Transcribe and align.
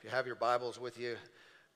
If 0.00 0.04
you 0.04 0.10
have 0.12 0.26
your 0.26 0.34
Bibles 0.34 0.80
with 0.80 0.98
you, 0.98 1.14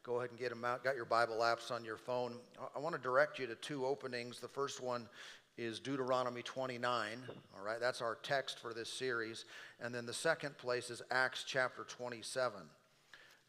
go 0.03 0.17
ahead 0.17 0.31
and 0.31 0.39
get 0.39 0.49
them 0.49 0.65
out. 0.65 0.83
Got 0.83 0.97
your 0.97 1.05
Bible 1.05 1.41
apps 1.41 1.71
on 1.71 1.85
your 1.85 1.99
phone. 1.99 2.37
I 2.75 2.79
want 2.79 2.97
to 2.97 3.01
direct 3.03 3.39
you 3.39 3.47
to 3.47 3.55
two 3.55 3.85
openings. 3.85 4.41
The 4.41 4.49
first 4.49 4.83
one 4.83 5.11
is 5.59 5.79
Deuteronomy 5.79 6.41
29. 6.41 7.19
All 7.55 7.63
right, 7.63 7.79
that's 7.79 8.01
our 8.01 8.17
text 8.23 8.61
for 8.61 8.73
this 8.73 8.89
series. 8.89 9.45
And 9.79 9.95
then 9.95 10.07
the 10.07 10.15
second 10.15 10.57
place 10.57 10.89
is 10.89 11.03
Acts 11.11 11.45
chapter 11.47 11.85
27. 11.85 12.63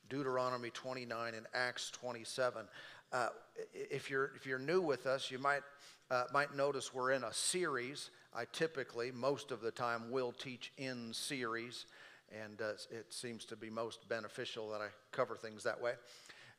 Deuteronomy 0.09 0.71
29 0.71 1.35
and 1.35 1.45
Acts 1.53 1.89
27. 1.91 2.65
Uh, 3.13 3.29
if, 3.73 4.09
you're, 4.09 4.33
if 4.35 4.45
you're 4.45 4.59
new 4.59 4.81
with 4.81 5.05
us, 5.05 5.31
you 5.31 5.39
might, 5.39 5.61
uh, 6.11 6.25
might 6.33 6.53
notice 6.53 6.93
we're 6.93 7.13
in 7.13 7.23
a 7.23 7.31
series. 7.31 8.09
I 8.35 8.43
typically, 8.51 9.09
most 9.09 9.51
of 9.51 9.61
the 9.61 9.71
time, 9.71 10.11
will 10.11 10.33
teach 10.33 10.73
in 10.77 11.13
series 11.13 11.85
and 12.31 12.61
uh, 12.61 12.73
it 12.91 13.13
seems 13.13 13.45
to 13.45 13.55
be 13.55 13.69
most 13.69 14.07
beneficial 14.09 14.69
that 14.69 14.81
I 14.81 14.87
cover 15.11 15.35
things 15.35 15.63
that 15.63 15.81
way. 15.81 15.93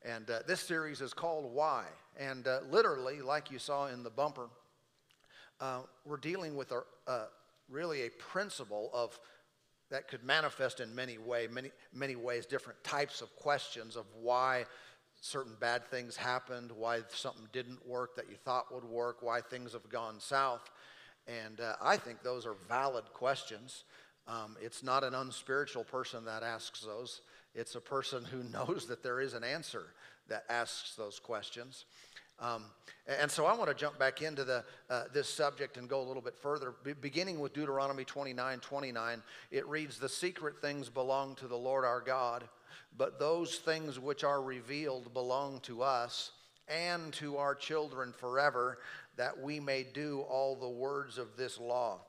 And 0.04 0.30
uh, 0.30 0.40
this 0.46 0.60
series 0.60 1.00
is 1.00 1.12
called 1.12 1.52
Why. 1.52 1.84
And 2.18 2.46
uh, 2.46 2.60
literally, 2.70 3.20
like 3.22 3.50
you 3.50 3.58
saw 3.58 3.88
in 3.88 4.02
the 4.02 4.10
bumper, 4.10 4.48
uh, 5.60 5.80
we're 6.04 6.18
dealing 6.18 6.54
with 6.54 6.72
a, 6.72 6.82
uh, 7.06 7.26
really 7.68 8.02
a 8.02 8.10
principle 8.10 8.90
of 8.92 9.18
that 9.90 10.08
could 10.08 10.24
manifest 10.24 10.80
in 10.80 10.94
many 10.94 11.16
way, 11.16 11.46
many 11.46 11.70
many 11.92 12.16
ways, 12.16 12.44
different 12.44 12.82
types 12.82 13.20
of 13.20 13.34
questions 13.36 13.96
of 13.96 14.04
why 14.20 14.64
certain 15.20 15.54
bad 15.60 15.86
things 15.88 16.16
happened, 16.16 16.70
why 16.72 17.00
something 17.08 17.46
didn't 17.52 17.86
work 17.86 18.16
that 18.16 18.28
you 18.28 18.36
thought 18.44 18.72
would 18.72 18.84
work, 18.84 19.18
why 19.20 19.40
things 19.40 19.72
have 19.72 19.88
gone 19.88 20.20
south. 20.20 20.70
And 21.26 21.60
uh, 21.60 21.74
I 21.82 21.96
think 21.96 22.22
those 22.22 22.46
are 22.46 22.54
valid 22.68 23.04
questions. 23.12 23.84
Um, 24.28 24.56
it's 24.60 24.82
not 24.82 25.04
an 25.04 25.14
unspiritual 25.14 25.84
person 25.84 26.24
that 26.24 26.42
asks 26.42 26.80
those. 26.80 27.20
It's 27.54 27.74
a 27.74 27.80
person 27.80 28.24
who 28.24 28.42
knows 28.52 28.86
that 28.88 29.02
there 29.02 29.20
is 29.20 29.34
an 29.34 29.44
answer 29.44 29.84
that 30.28 30.44
asks 30.48 30.94
those 30.94 31.18
questions. 31.18 31.84
Um, 32.38 32.64
and 33.06 33.30
so 33.30 33.46
I 33.46 33.54
want 33.56 33.70
to 33.70 33.74
jump 33.74 33.98
back 33.98 34.20
into 34.20 34.44
the, 34.44 34.62
uh, 34.90 35.04
this 35.12 35.28
subject 35.28 35.78
and 35.78 35.88
go 35.88 36.02
a 36.02 36.06
little 36.06 36.20
bit 36.20 36.36
further. 36.36 36.74
Be- 36.84 36.92
beginning 36.92 37.40
with 37.40 37.54
Deuteronomy 37.54 38.04
29 38.04 38.58
29, 38.58 39.22
it 39.50 39.66
reads, 39.66 39.98
The 39.98 40.08
secret 40.08 40.60
things 40.60 40.90
belong 40.90 41.34
to 41.36 41.48
the 41.48 41.56
Lord 41.56 41.84
our 41.84 42.00
God, 42.00 42.46
but 42.96 43.18
those 43.18 43.56
things 43.56 43.98
which 43.98 44.22
are 44.22 44.42
revealed 44.42 45.14
belong 45.14 45.60
to 45.60 45.82
us 45.82 46.32
and 46.68 47.12
to 47.14 47.38
our 47.38 47.54
children 47.54 48.12
forever, 48.12 48.78
that 49.16 49.40
we 49.40 49.60
may 49.60 49.84
do 49.84 50.20
all 50.28 50.56
the 50.56 50.68
words 50.68 51.16
of 51.16 51.36
this 51.38 51.58
law. 51.58 52.00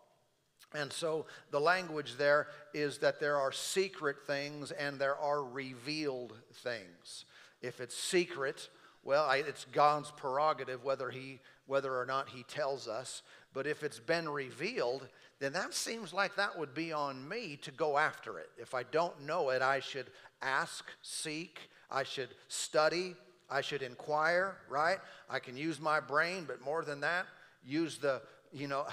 And 0.73 0.91
so 0.91 1.25
the 1.51 1.59
language 1.59 2.15
there 2.17 2.47
is 2.73 2.97
that 2.99 3.19
there 3.19 3.37
are 3.37 3.51
secret 3.51 4.17
things 4.25 4.71
and 4.71 4.99
there 4.99 5.15
are 5.15 5.43
revealed 5.43 6.33
things. 6.53 7.25
If 7.61 7.79
it's 7.79 7.95
secret, 7.95 8.69
well, 9.03 9.29
it's 9.31 9.65
God's 9.65 10.11
prerogative 10.11 10.83
whether 10.83 11.09
he 11.09 11.39
whether 11.67 11.97
or 11.97 12.05
not 12.05 12.29
he 12.29 12.43
tells 12.43 12.87
us. 12.87 13.21
But 13.53 13.67
if 13.67 13.83
it's 13.83 13.99
been 13.99 14.27
revealed, 14.27 15.07
then 15.39 15.53
that 15.53 15.73
seems 15.73 16.13
like 16.13 16.35
that 16.35 16.57
would 16.57 16.73
be 16.73 16.91
on 16.91 17.27
me 17.27 17.57
to 17.61 17.71
go 17.71 17.97
after 17.97 18.39
it. 18.39 18.49
If 18.57 18.73
I 18.73 18.83
don't 18.83 19.21
know 19.21 19.49
it, 19.49 19.61
I 19.61 19.79
should 19.79 20.07
ask, 20.41 20.85
seek, 21.01 21.69
I 21.91 22.03
should 22.03 22.29
study, 22.47 23.15
I 23.49 23.61
should 23.61 23.81
inquire, 23.81 24.57
right? 24.69 24.97
I 25.29 25.39
can 25.39 25.55
use 25.57 25.79
my 25.79 25.99
brain, 25.99 26.45
but 26.47 26.63
more 26.63 26.83
than 26.83 27.01
that, 27.01 27.25
use 27.65 27.97
the 27.97 28.21
you 28.51 28.67
know, 28.67 28.85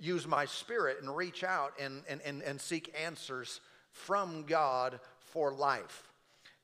use 0.00 0.26
my 0.26 0.44
spirit 0.44 0.98
and 1.00 1.14
reach 1.14 1.44
out 1.44 1.72
and, 1.80 2.02
and, 2.08 2.20
and, 2.22 2.42
and 2.42 2.60
seek 2.60 2.94
answers 3.04 3.60
from 3.92 4.44
God 4.44 5.00
for 5.18 5.52
life. 5.52 6.10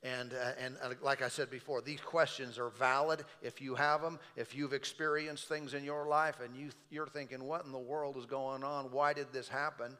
And, 0.02 0.34
uh, 0.34 0.52
and 0.60 0.76
uh, 0.82 0.90
like 1.02 1.22
I 1.22 1.28
said 1.28 1.50
before, 1.50 1.80
these 1.80 2.00
questions 2.00 2.58
are 2.58 2.68
valid 2.70 3.24
if 3.42 3.60
you 3.60 3.74
have 3.74 4.02
them. 4.02 4.20
If 4.36 4.54
you've 4.54 4.72
experienced 4.72 5.48
things 5.48 5.74
in 5.74 5.82
your 5.84 6.06
life 6.06 6.40
and 6.44 6.54
you, 6.54 6.70
you're 6.90 7.08
thinking, 7.08 7.42
what 7.42 7.64
in 7.64 7.72
the 7.72 7.78
world 7.78 8.16
is 8.16 8.26
going 8.26 8.62
on? 8.62 8.92
Why 8.92 9.12
did 9.12 9.32
this 9.32 9.48
happen? 9.48 9.96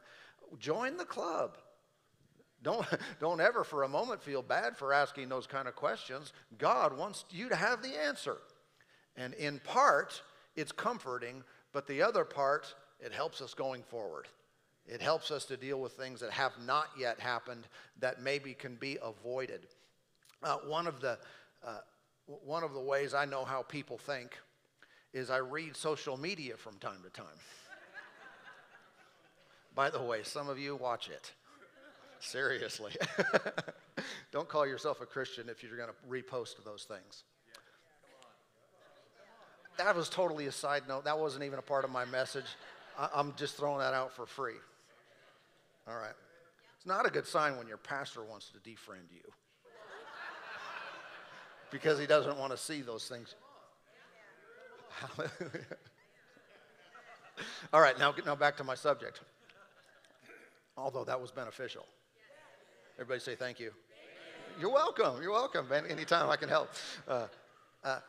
Join 0.59 0.97
the 0.97 1.05
club. 1.05 1.57
Don't, 2.63 2.85
don't 3.19 3.41
ever 3.41 3.63
for 3.63 3.83
a 3.83 3.89
moment 3.89 4.21
feel 4.21 4.41
bad 4.41 4.77
for 4.77 4.93
asking 4.93 5.29
those 5.29 5.47
kind 5.47 5.67
of 5.67 5.75
questions. 5.75 6.31
God 6.57 6.97
wants 6.97 7.25
you 7.29 7.49
to 7.49 7.55
have 7.55 7.81
the 7.81 7.99
answer. 7.99 8.37
And 9.17 9.33
in 9.33 9.59
part, 9.59 10.21
it's 10.55 10.71
comforting 10.71 11.43
but 11.77 11.85
the 11.85 12.01
other 12.01 12.25
part, 12.25 12.73
it 12.99 13.13
helps 13.13 13.39
us 13.39 13.53
going 13.53 13.83
forward. 13.83 14.27
It 14.87 14.99
helps 14.99 15.29
us 15.29 15.45
to 15.45 15.55
deal 15.55 15.79
with 15.79 15.91
things 15.91 16.19
that 16.21 16.31
have 16.31 16.53
not 16.65 16.87
yet 16.97 17.19
happened 17.19 17.67
that 17.99 18.19
maybe 18.19 18.55
can 18.55 18.73
be 18.77 18.97
avoided. 18.99 19.67
Uh, 20.41 20.55
one, 20.65 20.87
of 20.87 21.01
the, 21.01 21.19
uh, 21.63 21.81
one 22.25 22.63
of 22.63 22.73
the 22.73 22.79
ways 22.79 23.13
I 23.13 23.25
know 23.25 23.45
how 23.45 23.61
people 23.61 23.99
think 23.99 24.35
is 25.13 25.29
I 25.29 25.37
read 25.37 25.75
social 25.75 26.17
media 26.17 26.57
from 26.57 26.79
time 26.79 27.03
to 27.03 27.11
time. 27.11 27.27
By 29.75 29.91
the 29.91 30.01
way, 30.01 30.23
some 30.23 30.49
of 30.49 30.57
you 30.57 30.77
watch 30.77 31.09
it. 31.09 31.31
Seriously. 32.19 32.93
Don't 34.31 34.49
call 34.49 34.65
yourself 34.65 34.99
a 35.01 35.05
Christian 35.05 35.47
if 35.47 35.61
you're 35.61 35.77
going 35.77 35.89
to 35.89 36.09
repost 36.09 36.55
those 36.65 36.85
things 36.85 37.23
that 39.77 39.95
was 39.95 40.09
totally 40.09 40.47
a 40.47 40.51
side 40.51 40.83
note. 40.87 41.05
That 41.05 41.17
wasn't 41.19 41.43
even 41.43 41.59
a 41.59 41.63
part 41.63 41.85
of 41.85 41.91
my 41.91 42.05
message. 42.05 42.45
I, 42.97 43.09
I'm 43.13 43.33
just 43.35 43.55
throwing 43.57 43.79
that 43.79 43.93
out 43.93 44.11
for 44.11 44.25
free. 44.25 44.55
All 45.87 45.97
right. 45.97 46.15
It's 46.77 46.85
not 46.85 47.05
a 47.05 47.09
good 47.09 47.25
sign 47.25 47.57
when 47.57 47.67
your 47.67 47.77
pastor 47.77 48.23
wants 48.23 48.49
to 48.49 48.59
defriend 48.59 49.11
you 49.11 49.31
because 51.71 51.99
he 51.99 52.05
doesn't 52.05 52.37
want 52.37 52.51
to 52.51 52.57
see 52.57 52.81
those 52.81 53.07
things. 53.07 53.35
All 57.73 57.81
right, 57.81 57.97
now, 57.99 58.13
now 58.25 58.35
back 58.35 58.57
to 58.57 58.63
my 58.63 58.75
subject. 58.75 59.21
Although 60.75 61.03
that 61.05 61.19
was 61.19 61.31
beneficial. 61.31 61.85
Everybody 62.95 63.19
say 63.19 63.35
thank 63.35 63.59
you. 63.59 63.71
You're 64.59 64.71
welcome. 64.71 65.21
You're 65.21 65.31
welcome. 65.31 65.67
Anytime 65.71 66.29
I 66.29 66.35
can 66.35 66.49
help. 66.49 66.69
Uh, 67.07 67.27
uh, 67.83 67.99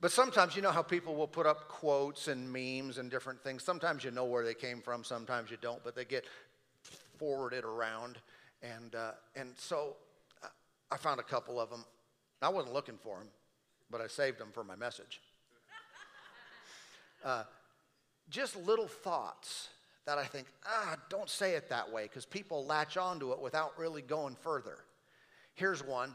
but 0.00 0.12
sometimes 0.12 0.54
you 0.54 0.62
know 0.62 0.70
how 0.70 0.82
people 0.82 1.14
will 1.14 1.26
put 1.26 1.46
up 1.46 1.68
quotes 1.68 2.28
and 2.28 2.52
memes 2.52 2.98
and 2.98 3.10
different 3.10 3.42
things. 3.42 3.62
Sometimes 3.62 4.04
you 4.04 4.10
know 4.10 4.24
where 4.24 4.44
they 4.44 4.54
came 4.54 4.80
from, 4.80 5.02
sometimes 5.02 5.50
you 5.50 5.56
don't, 5.60 5.82
but 5.82 5.94
they 5.94 6.04
get 6.04 6.26
forwarded 7.18 7.64
around. 7.64 8.18
And, 8.62 8.94
uh, 8.94 9.12
and 9.34 9.52
so 9.56 9.96
uh, 10.42 10.48
I 10.90 10.96
found 10.98 11.18
a 11.18 11.22
couple 11.22 11.58
of 11.58 11.70
them. 11.70 11.84
I 12.42 12.50
wasn't 12.50 12.74
looking 12.74 12.98
for 12.98 13.18
them, 13.18 13.28
but 13.90 14.00
I 14.00 14.06
saved 14.06 14.38
them 14.38 14.48
for 14.52 14.64
my 14.64 14.76
message. 14.76 15.20
Uh, 17.24 17.44
just 18.28 18.56
little 18.56 18.88
thoughts 18.88 19.70
that 20.04 20.18
I 20.18 20.24
think, 20.24 20.46
ah, 20.66 20.96
don't 21.08 21.28
say 21.28 21.54
it 21.54 21.68
that 21.70 21.90
way, 21.90 22.04
because 22.04 22.24
people 22.24 22.64
latch 22.64 22.96
onto 22.96 23.32
it 23.32 23.40
without 23.40 23.72
really 23.78 24.02
going 24.02 24.36
further. 24.36 24.78
Here's 25.54 25.82
one 25.82 26.14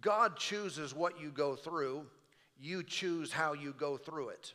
God 0.00 0.36
chooses 0.36 0.94
what 0.94 1.20
you 1.20 1.30
go 1.30 1.56
through 1.56 2.06
you 2.60 2.82
choose 2.82 3.32
how 3.32 3.52
you 3.52 3.74
go 3.76 3.96
through 3.96 4.30
it. 4.30 4.52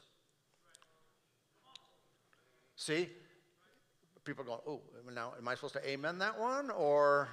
See? 2.75 3.09
People 4.23 4.43
are 4.43 4.47
going, 4.47 4.59
oh, 4.67 4.81
now 5.13 5.33
am 5.37 5.47
I 5.47 5.55
supposed 5.55 5.73
to 5.75 5.89
amen 5.89 6.19
that 6.19 6.39
one 6.39 6.69
or 6.69 7.29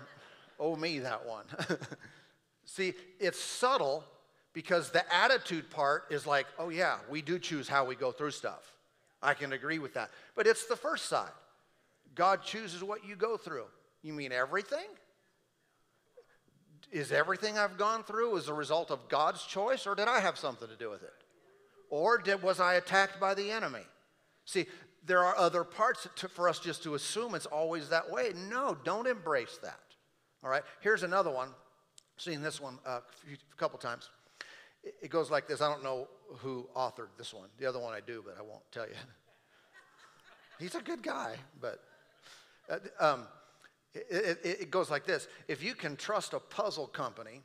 oh 0.59 0.77
me 0.77 1.01
that 1.01 1.27
one? 1.27 1.45
See, 2.65 2.95
it's 3.21 3.41
subtle 3.41 4.05
because 4.53 4.91
the 4.91 5.15
attitude 5.15 5.71
part 5.71 6.05
is 6.11 6.27
like, 6.27 6.47
oh 6.59 6.69
yeah, 6.69 6.99
we 7.11 7.21
do 7.21 7.39
choose 7.39 7.69
how 7.69 7.85
we 7.85 7.97
go 7.97 8.13
through 8.13 8.31
stuff. 8.31 8.73
I 9.23 9.35
can 9.35 9.53
agree 9.53 9.79
with 9.79 9.95
that. 9.95 10.11
But 10.37 10.47
it's 10.47 10.67
the 10.67 10.77
first 10.77 11.07
side. 11.07 11.33
God 12.15 12.43
chooses 12.43 12.83
what 12.85 13.05
you 13.05 13.17
go 13.17 13.37
through. 13.37 13.65
You 14.03 14.13
mean 14.13 14.33
everything? 14.33 14.87
Is 16.95 17.11
everything 17.11 17.59
I've 17.59 17.77
gone 17.77 18.05
through 18.05 18.39
as 18.39 18.47
a 18.47 18.55
result 18.55 18.93
of 18.93 19.09
God's 19.09 19.45
choice, 19.45 19.85
or 19.85 19.97
did 19.97 20.07
I 20.07 20.21
have 20.21 20.39
something 20.39 20.69
to 20.69 20.77
do 20.77 20.91
with 20.91 21.03
it? 21.03 21.13
Or 21.91 22.19
did, 22.19 22.41
was 22.41 22.61
I 22.61 22.75
attacked 22.75 23.19
by 23.19 23.35
the 23.35 23.51
enemy? 23.51 23.83
See, 24.45 24.67
there 25.05 25.25
are 25.25 25.37
other 25.37 25.65
parts 25.65 26.07
to, 26.15 26.29
for 26.29 26.49
us 26.49 26.61
just 26.61 26.85
to 26.85 26.95
assume 26.95 27.35
it's 27.35 27.47
always 27.47 27.89
that 27.89 28.09
way. 28.09 28.33
No, 28.49 28.77
don't 28.85 29.09
embrace 29.09 29.59
that. 29.65 29.81
All 30.45 30.51
right, 30.51 30.63
here's 30.83 31.03
another 31.03 31.33
one. 31.33 31.49
Seen 32.17 32.43
this 32.43 32.61
one 32.61 32.79
uh, 32.87 33.01
a 33.27 33.57
couple 33.57 33.77
times. 33.81 34.09
It, 34.85 34.95
it 35.03 35.11
goes 35.11 35.33
like 35.33 35.49
this. 35.49 35.61
I 35.61 35.69
don't 35.69 35.83
know 35.83 36.07
who 36.29 36.69
authored 36.77 37.09
this 37.19 37.35
one. 37.35 37.49
The 37.59 37.67
other 37.67 37.81
one 37.81 37.93
I 37.93 38.01
do, 38.07 38.23
but 38.25 38.37
I 38.39 38.43
won't 38.43 38.63
tell 38.71 38.87
you. 38.87 38.95
He's 40.61 40.77
a 40.77 40.81
good 40.81 41.03
guy, 41.03 41.35
but 41.61 41.81
uh, 42.71 42.79
um, 43.01 43.27
it, 43.95 44.41
it, 44.45 44.61
it 44.61 44.71
goes 44.71 44.91
like 44.91 45.07
this 45.07 45.29
If 45.49 45.63
you 45.63 45.75
can 45.75 45.97
trust 45.97 46.33
a 46.33 46.41
puzzle 46.41 46.87
company 46.87 47.43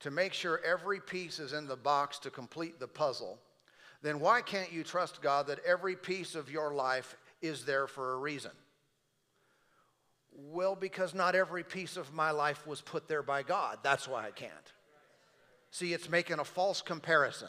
to 0.00 0.10
make 0.10 0.32
sure 0.32 0.60
every 0.64 1.00
piece 1.00 1.38
is 1.38 1.52
in 1.52 1.66
the 1.66 1.76
box 1.76 2.18
to 2.20 2.30
complete 2.30 2.78
the 2.78 2.88
puzzle, 2.88 3.38
then 4.02 4.20
why 4.20 4.42
can't 4.42 4.72
you 4.72 4.84
trust 4.84 5.22
God 5.22 5.46
that 5.46 5.60
every 5.64 5.96
piece 5.96 6.34
of 6.34 6.50
your 6.50 6.74
life 6.74 7.16
is 7.40 7.64
there 7.64 7.86
for 7.86 8.14
a 8.14 8.18
reason? 8.18 8.50
Well, 10.36 10.74
because 10.74 11.14
not 11.14 11.34
every 11.34 11.62
piece 11.62 11.96
of 11.96 12.12
my 12.12 12.32
life 12.32 12.66
was 12.66 12.80
put 12.80 13.08
there 13.08 13.22
by 13.22 13.44
God. 13.44 13.78
That's 13.82 14.08
why 14.08 14.26
I 14.26 14.30
can't. 14.32 14.52
See, 15.70 15.92
it's 15.92 16.10
making 16.10 16.38
a 16.38 16.44
false 16.44 16.82
comparison. 16.82 17.48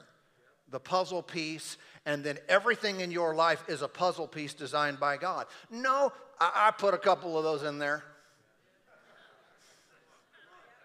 The 0.69 0.79
puzzle 0.79 1.23
piece, 1.23 1.77
and 2.05 2.23
then 2.23 2.37
everything 2.47 3.01
in 3.01 3.11
your 3.11 3.35
life 3.35 3.63
is 3.67 3.81
a 3.81 3.87
puzzle 3.87 4.27
piece 4.27 4.53
designed 4.53 4.99
by 4.99 5.17
God. 5.17 5.47
No, 5.69 6.11
I, 6.39 6.67
I 6.67 6.71
put 6.71 6.93
a 6.93 6.97
couple 6.97 7.37
of 7.37 7.43
those 7.43 7.63
in 7.63 7.79
there. 7.79 8.03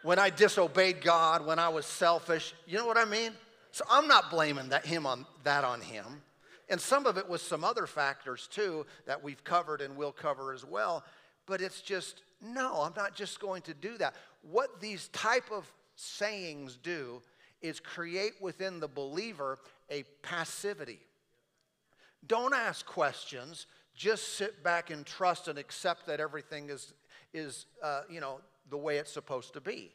When 0.03 0.19
I 0.19 0.31
disobeyed 0.31 1.03
God, 1.03 1.45
when 1.45 1.59
I 1.59 1.69
was 1.69 1.85
selfish, 1.87 2.55
you 2.67 2.79
know 2.79 2.87
what 2.87 2.97
I 2.97 3.05
mean? 3.05 3.33
So 3.73 3.85
I'm 3.91 4.09
not 4.09 4.31
blaming 4.31 4.71
that 4.71 4.87
him 4.87 5.07
on 5.07 5.27
that 5.45 5.65
on 5.65 5.81
him. 5.81 6.23
And 6.69 6.81
some 6.81 7.07
of 7.07 7.19
it 7.19 7.29
was 7.29 7.43
some 7.43 7.65
other 7.65 7.87
factors 7.87 8.49
too 8.51 8.87
that 9.07 9.23
we've 9.23 9.43
covered 9.43 9.81
and 9.81 9.97
will 9.97 10.13
cover 10.13 10.53
as 10.53 10.65
well. 10.65 11.05
But 11.47 11.61
it's 11.61 11.81
just, 11.81 12.23
no, 12.41 12.77
I'm 12.83 12.95
not 12.97 13.15
just 13.15 13.41
going 13.41 13.63
to 13.63 13.75
do 13.75 13.99
that. 13.99 14.15
What 14.43 14.81
these 14.81 15.09
type 15.09 15.51
of 15.53 15.71
sayings 15.97 16.79
do 16.83 17.21
is 17.61 17.81
create 17.81 18.35
within 18.41 18.81
the 18.81 18.89
believer 18.89 19.59
a 19.91 20.05
passivity. 20.23 21.01
Don't 22.27 22.55
ask 22.55 22.87
questions. 22.87 23.67
Just 23.95 24.37
sit 24.37 24.63
back 24.63 24.91
and 24.91 25.05
trust 25.05 25.49
and 25.49 25.59
accept 25.59 26.07
that 26.07 26.21
everything 26.21 26.71
is, 26.71 26.95
is 27.35 27.67
uh, 27.83 28.03
you 28.09 28.21
know, 28.21 28.41
the 28.71 28.79
way 28.79 28.97
it's 28.97 29.13
supposed 29.13 29.53
to 29.55 29.61
be. 29.61 29.93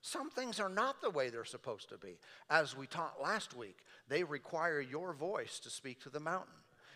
Some 0.00 0.30
things 0.30 0.60
are 0.60 0.68
not 0.68 1.02
the 1.02 1.10
way 1.10 1.28
they're 1.28 1.44
supposed 1.44 1.88
to 1.88 1.98
be. 1.98 2.18
As 2.48 2.76
we 2.76 2.86
taught 2.86 3.20
last 3.22 3.56
week, 3.56 3.78
they 4.08 4.22
require 4.22 4.80
your 4.80 5.12
voice 5.12 5.58
to 5.60 5.70
speak 5.70 6.00
to 6.02 6.10
the 6.10 6.20
mountain. 6.20 6.54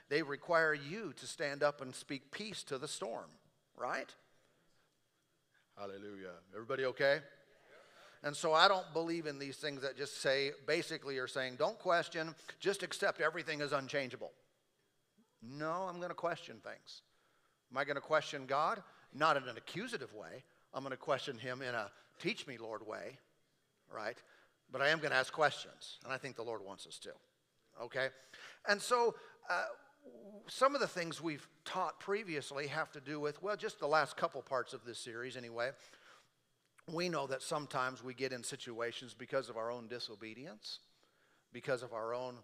They 0.08 0.23
require 0.23 0.75
you 0.75 1.12
to 1.17 1.26
stand 1.26 1.62
up 1.62 1.81
and 1.81 1.94
speak 1.94 2.31
peace 2.31 2.62
to 2.64 2.79
the 2.79 2.88
storm 2.88 3.31
right? 3.76 4.14
Hallelujah. 5.76 6.34
Everybody 6.55 6.84
okay? 6.87 7.19
And 8.25 8.37
so 8.37 8.52
I 8.52 8.69
don't 8.69 8.87
believe 8.93 9.26
in 9.26 9.38
these 9.38 9.56
things 9.56 9.82
that 9.82 9.96
just 9.96 10.20
say, 10.20 10.52
basically, 10.67 11.19
are 11.19 11.26
saying, 11.26 11.56
don't 11.58 11.79
question, 11.79 12.34
just 12.61 12.84
accept 12.84 13.20
everything 13.20 13.61
is 13.61 13.73
unchangeable. 13.73 14.31
No, 15.43 15.87
I'm 15.88 15.96
going 15.96 16.11
to 16.11 16.14
question 16.14 16.58
things. 16.62 17.02
Am 17.73 17.79
I 17.79 17.84
going 17.84 17.96
to 17.96 18.00
question 18.00 18.46
God? 18.46 18.81
Not 19.12 19.37
in 19.37 19.44
an 19.44 19.56
accusative 19.56 20.14
way. 20.14 20.44
I'm 20.75 20.83
going 20.83 20.93
to 20.93 20.97
question 20.97 21.39
Him 21.39 21.63
in 21.63 21.75
a 21.75 21.91
teach 22.21 22.47
me, 22.47 22.57
Lord, 22.59 22.87
way, 22.87 23.19
right? 23.93 24.17
But 24.71 24.81
I 24.81 24.89
am 24.89 24.99
going 24.99 25.11
to 25.11 25.17
ask 25.17 25.33
questions, 25.33 25.99
and 26.05 26.13
I 26.13 26.17
think 26.17 26.37
the 26.37 26.43
Lord 26.43 26.63
wants 26.65 26.87
us 26.87 26.99
to. 27.01 27.11
Okay? 27.83 28.09
And 28.69 28.81
so, 28.81 29.15
uh, 29.51 29.65
some 30.49 30.75
of 30.75 30.81
the 30.81 30.89
things 30.89 31.21
we've 31.21 31.47
taught 31.65 32.01
previously 32.01 32.67
have 32.69 32.91
to 32.93 33.01
do 33.01 33.21
with, 33.21 33.43
well, 33.43 33.57
just 33.57 33.79
the 33.79 33.87
last 33.87 34.17
couple 34.17 34.43
parts 34.43 34.73
of 34.73 34.85
this 34.85 34.99
series 34.99 35.37
anyway. 35.37 35.71
We 36.93 37.09
know 37.09 37.27
that 37.29 37.43
sometimes 37.43 38.03
we 38.03 38.15
get 38.15 38.33
in 38.33 38.43
situations 38.43 39.15
because 39.17 39.49
of 39.49 39.57
our 39.57 39.71
own 39.71 39.87
disobedience, 39.87 40.81
because 41.53 41.83
of 41.83 41.93
our 41.93 42.13
own, 42.13 42.37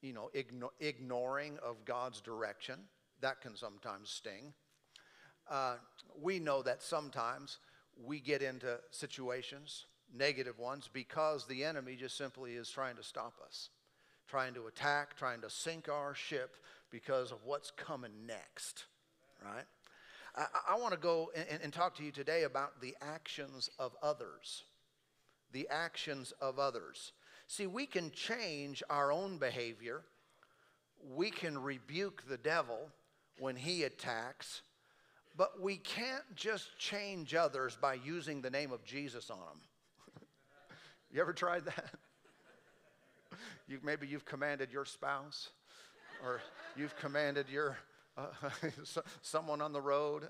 you 0.00 0.14
know, 0.14 0.30
igno- 0.34 0.70
ignoring 0.80 1.58
of 1.62 1.84
God's 1.84 2.20
direction. 2.20 2.78
That 3.20 3.40
can 3.40 3.56
sometimes 3.56 4.08
sting. 4.08 4.54
Uh, 5.50 5.76
we 6.20 6.38
know 6.38 6.62
that 6.62 6.82
sometimes 6.82 7.58
we 8.02 8.20
get 8.20 8.42
into 8.42 8.78
situations, 8.90 9.86
negative 10.16 10.58
ones, 10.58 10.88
because 10.92 11.46
the 11.46 11.64
enemy 11.64 11.96
just 11.96 12.16
simply 12.16 12.54
is 12.54 12.68
trying 12.68 12.96
to 12.96 13.02
stop 13.02 13.34
us, 13.44 13.70
trying 14.28 14.54
to 14.54 14.66
attack, 14.66 15.16
trying 15.16 15.40
to 15.40 15.50
sink 15.50 15.88
our 15.88 16.14
ship 16.14 16.56
because 16.90 17.32
of 17.32 17.38
what's 17.44 17.70
coming 17.70 18.26
next, 18.26 18.84
right? 19.44 19.64
I, 20.36 20.46
I 20.70 20.78
want 20.78 20.92
to 20.92 21.00
go 21.00 21.30
and, 21.34 21.60
and 21.62 21.72
talk 21.72 21.96
to 21.96 22.04
you 22.04 22.10
today 22.10 22.44
about 22.44 22.80
the 22.80 22.96
actions 23.00 23.70
of 23.78 23.92
others. 24.02 24.64
The 25.52 25.68
actions 25.70 26.32
of 26.40 26.58
others. 26.58 27.12
See, 27.46 27.66
we 27.66 27.86
can 27.86 28.10
change 28.10 28.82
our 28.90 29.12
own 29.12 29.38
behavior. 29.38 30.02
We 31.14 31.30
can 31.30 31.58
rebuke 31.58 32.24
the 32.28 32.38
devil 32.38 32.90
when 33.38 33.56
he 33.56 33.82
attacks, 33.82 34.62
but 35.36 35.60
we 35.60 35.76
can't 35.76 36.24
just 36.36 36.78
change 36.78 37.34
others 37.34 37.76
by 37.80 37.94
using 37.94 38.40
the 38.40 38.50
name 38.50 38.72
of 38.72 38.84
Jesus 38.84 39.30
on 39.30 39.38
them. 39.38 40.22
you 41.12 41.20
ever 41.20 41.32
tried 41.32 41.64
that? 41.66 41.90
You, 43.66 43.78
maybe 43.82 44.06
you've 44.06 44.26
commanded 44.26 44.70
your 44.70 44.84
spouse 44.84 45.48
or 46.22 46.40
you've 46.76 46.94
commanded 46.96 47.48
your 47.48 47.78
uh, 48.16 48.26
someone 49.22 49.60
on 49.60 49.72
the 49.72 49.80
road, 49.80 50.28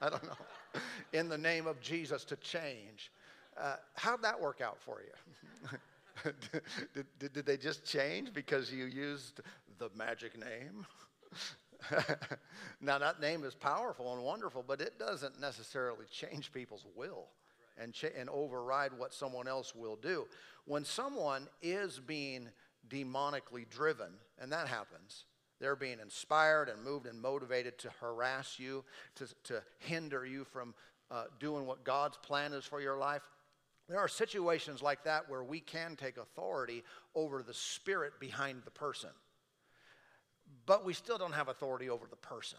I 0.00 0.08
don't 0.08 0.24
know, 0.24 0.80
in 1.12 1.28
the 1.28 1.36
name 1.36 1.66
of 1.66 1.80
Jesus 1.80 2.24
to 2.24 2.36
change. 2.36 3.10
Uh, 3.60 3.76
how'd 3.94 4.22
that 4.22 4.40
work 4.40 4.60
out 4.60 4.78
for 4.80 5.02
you? 5.02 6.30
did, 6.94 7.06
did, 7.18 7.32
did, 7.32 7.46
they 7.46 7.56
just 7.56 7.84
change 7.84 8.32
because 8.32 8.72
you 8.72 8.86
used 8.86 9.40
the 9.78 9.90
magic 9.96 10.38
name? 10.38 10.86
now, 12.80 12.98
that 12.98 13.20
name 13.20 13.44
is 13.44 13.54
powerful 13.54 14.14
and 14.14 14.22
wonderful, 14.22 14.64
but 14.66 14.80
it 14.80 14.98
doesn't 14.98 15.40
necessarily 15.40 16.06
change 16.10 16.52
people's 16.52 16.86
will 16.94 17.28
and, 17.78 17.92
cha- 17.92 18.08
and 18.16 18.28
override 18.30 18.92
what 18.96 19.12
someone 19.14 19.48
else 19.48 19.74
will 19.74 19.96
do. 19.96 20.26
When 20.66 20.84
someone 20.84 21.48
is 21.62 21.98
being 21.98 22.48
demonically 22.88 23.68
driven, 23.68 24.12
and 24.38 24.52
that 24.52 24.68
happens, 24.68 25.24
they're 25.60 25.76
being 25.76 25.98
inspired 26.00 26.68
and 26.68 26.82
moved 26.82 27.06
and 27.06 27.20
motivated 27.20 27.78
to 27.78 27.90
harass 28.00 28.58
you, 28.58 28.84
to, 29.16 29.26
to 29.44 29.62
hinder 29.78 30.24
you 30.24 30.44
from 30.44 30.74
uh, 31.10 31.24
doing 31.38 31.66
what 31.66 31.84
God's 31.84 32.16
plan 32.18 32.52
is 32.52 32.64
for 32.64 32.80
your 32.80 32.98
life. 32.98 33.22
There 33.88 33.98
are 33.98 34.08
situations 34.08 34.82
like 34.82 35.04
that 35.04 35.28
where 35.28 35.42
we 35.42 35.60
can 35.60 35.96
take 35.96 36.16
authority 36.16 36.84
over 37.14 37.42
the 37.42 37.52
spirit 37.52 38.12
behind 38.20 38.62
the 38.64 38.70
person, 38.70 39.10
but 40.66 40.84
we 40.84 40.92
still 40.92 41.18
don't 41.18 41.32
have 41.32 41.48
authority 41.48 41.88
over 41.88 42.06
the 42.08 42.16
person. 42.16 42.58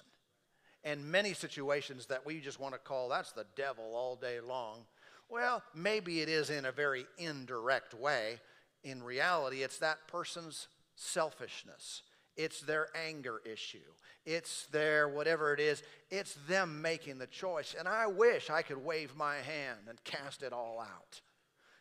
And 0.83 1.11
many 1.11 1.33
situations 1.33 2.07
that 2.07 2.25
we 2.25 2.39
just 2.39 2.59
want 2.59 2.73
to 2.73 2.79
call 2.79 3.09
that's 3.09 3.31
the 3.31 3.45
devil 3.55 3.95
all 3.95 4.15
day 4.15 4.39
long. 4.39 4.85
Well, 5.29 5.63
maybe 5.75 6.21
it 6.21 6.29
is 6.29 6.49
in 6.49 6.65
a 6.65 6.71
very 6.71 7.05
indirect 7.17 7.93
way. 7.93 8.39
In 8.83 9.03
reality, 9.03 9.61
it's 9.61 9.77
that 9.77 10.07
person's 10.07 10.67
selfishness 10.95 12.01
it's 12.38 12.61
their 12.61 12.88
anger 12.95 13.41
issue. 13.45 13.77
It's 14.25 14.65
their 14.67 15.09
whatever 15.09 15.53
it 15.53 15.59
is. 15.59 15.83
It's 16.09 16.35
them 16.47 16.81
making 16.81 17.17
the 17.17 17.27
choice. 17.27 17.75
And 17.77 17.88
I 17.88 18.07
wish 18.07 18.49
I 18.49 18.61
could 18.61 18.83
wave 18.83 19.15
my 19.15 19.35
hand 19.35 19.79
and 19.89 20.03
cast 20.03 20.43
it 20.43 20.53
all 20.53 20.79
out, 20.79 21.21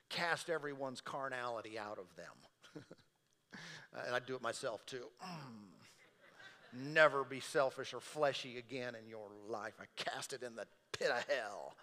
cast 0.08 0.50
everyone's 0.50 1.00
carnality 1.00 1.78
out 1.78 1.98
of 1.98 2.14
them. 2.16 2.84
and 4.06 4.14
I 4.14 4.18
do 4.18 4.34
it 4.34 4.42
myself 4.42 4.84
too. 4.86 5.04
Never 6.72 7.24
be 7.24 7.40
selfish 7.40 7.94
or 7.94 8.00
fleshy 8.00 8.58
again 8.58 8.94
in 8.94 9.08
your 9.08 9.28
life. 9.48 9.74
I 9.80 9.84
cast 9.96 10.32
it 10.32 10.42
in 10.42 10.54
the 10.54 10.66
pit 10.92 11.10
of 11.10 11.24
hell. 11.28 11.74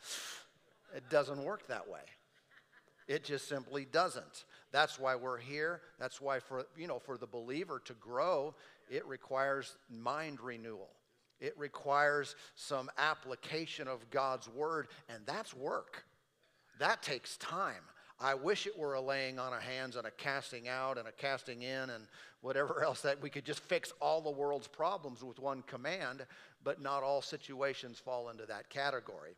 It 0.95 1.09
doesn't 1.09 1.43
work 1.43 1.67
that 1.67 1.87
way. 1.89 1.99
It 3.07 3.23
just 3.23 3.47
simply 3.47 3.85
doesn't. 3.85 4.45
That's 4.71 4.99
why 4.99 5.15
we're 5.15 5.37
here. 5.37 5.81
That's 5.99 6.19
why 6.19 6.39
for 6.39 6.65
you 6.77 6.87
know 6.87 6.99
for 6.99 7.17
the 7.17 7.27
believer 7.27 7.81
to 7.85 7.93
grow, 7.93 8.53
it 8.89 9.05
requires 9.05 9.77
mind 9.89 10.39
renewal. 10.41 10.89
It 11.39 11.53
requires 11.57 12.35
some 12.55 12.89
application 12.97 13.87
of 13.87 14.09
God's 14.09 14.49
word, 14.49 14.87
and 15.07 15.23
that's 15.25 15.53
work. 15.53 16.03
That 16.79 17.01
takes 17.01 17.37
time. 17.37 17.83
I 18.19 18.33
wish 18.33 18.65
it 18.65 18.77
were 18.77 18.95
a 18.95 19.01
laying 19.01 19.37
on 19.37 19.53
of 19.53 19.61
hands 19.61 19.95
and 19.95 20.07
a 20.07 20.11
casting 20.11 20.67
out 20.67 20.97
and 20.97 21.07
a 21.07 21.11
casting 21.11 21.61
in 21.61 21.89
and 21.89 22.07
whatever 22.41 22.83
else 22.85 23.01
that 23.01 23.21
we 23.21 23.29
could 23.29 23.45
just 23.45 23.59
fix 23.59 23.93
all 23.99 24.21
the 24.21 24.31
world's 24.31 24.67
problems 24.67 25.23
with 25.23 25.39
one 25.39 25.61
command, 25.63 26.25
but 26.63 26.81
not 26.81 27.03
all 27.03 27.21
situations 27.21 27.99
fall 27.99 28.29
into 28.29 28.45
that 28.45 28.69
category. 28.69 29.35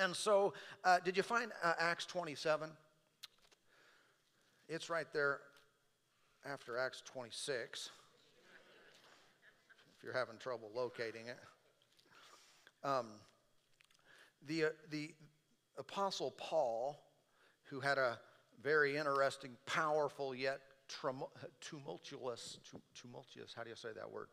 And 0.00 0.16
so, 0.16 0.54
uh, 0.84 0.98
did 1.04 1.16
you 1.16 1.22
find 1.22 1.52
uh, 1.62 1.74
Acts 1.78 2.06
27? 2.06 2.70
It's 4.68 4.88
right 4.88 5.06
there 5.12 5.40
after 6.50 6.78
Acts 6.78 7.02
26, 7.04 7.90
if 9.96 10.02
you're 10.02 10.14
having 10.14 10.38
trouble 10.38 10.70
locating 10.74 11.26
it. 11.28 11.38
Um, 12.82 13.06
the, 14.46 14.64
uh, 14.64 14.68
the 14.90 15.14
Apostle 15.78 16.32
Paul, 16.32 16.98
who 17.72 17.80
had 17.80 17.96
a 17.96 18.18
very 18.62 18.98
interesting, 18.98 19.56
powerful, 19.64 20.34
yet 20.34 20.60
tumultuous, 21.60 22.58
tumultuous, 22.94 23.54
how 23.56 23.62
do 23.62 23.70
you 23.70 23.76
say 23.76 23.88
that 23.96 24.12
word? 24.12 24.28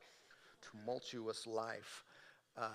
Tumultuous 0.62 1.48
life. 1.48 2.04
Uh, 2.58 2.68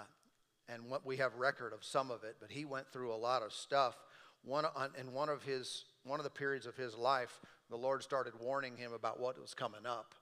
and 0.70 0.88
what 0.88 1.04
we 1.04 1.18
have 1.18 1.34
record 1.34 1.74
of 1.74 1.84
some 1.84 2.10
of 2.10 2.24
it, 2.24 2.36
but 2.40 2.50
he 2.50 2.64
went 2.64 2.90
through 2.90 3.12
a 3.12 3.14
lot 3.14 3.42
of 3.42 3.52
stuff. 3.52 3.94
One, 4.42 4.64
on, 4.74 4.88
in 4.98 5.12
one 5.12 5.28
of 5.28 5.42
his, 5.42 5.84
one 6.04 6.18
of 6.18 6.24
the 6.24 6.30
periods 6.30 6.64
of 6.64 6.76
his 6.78 6.96
life, 6.96 7.42
the 7.68 7.76
Lord 7.76 8.02
started 8.02 8.32
warning 8.40 8.78
him 8.78 8.94
about 8.94 9.20
what 9.20 9.38
was 9.38 9.52
coming 9.52 9.84
up 9.84 10.14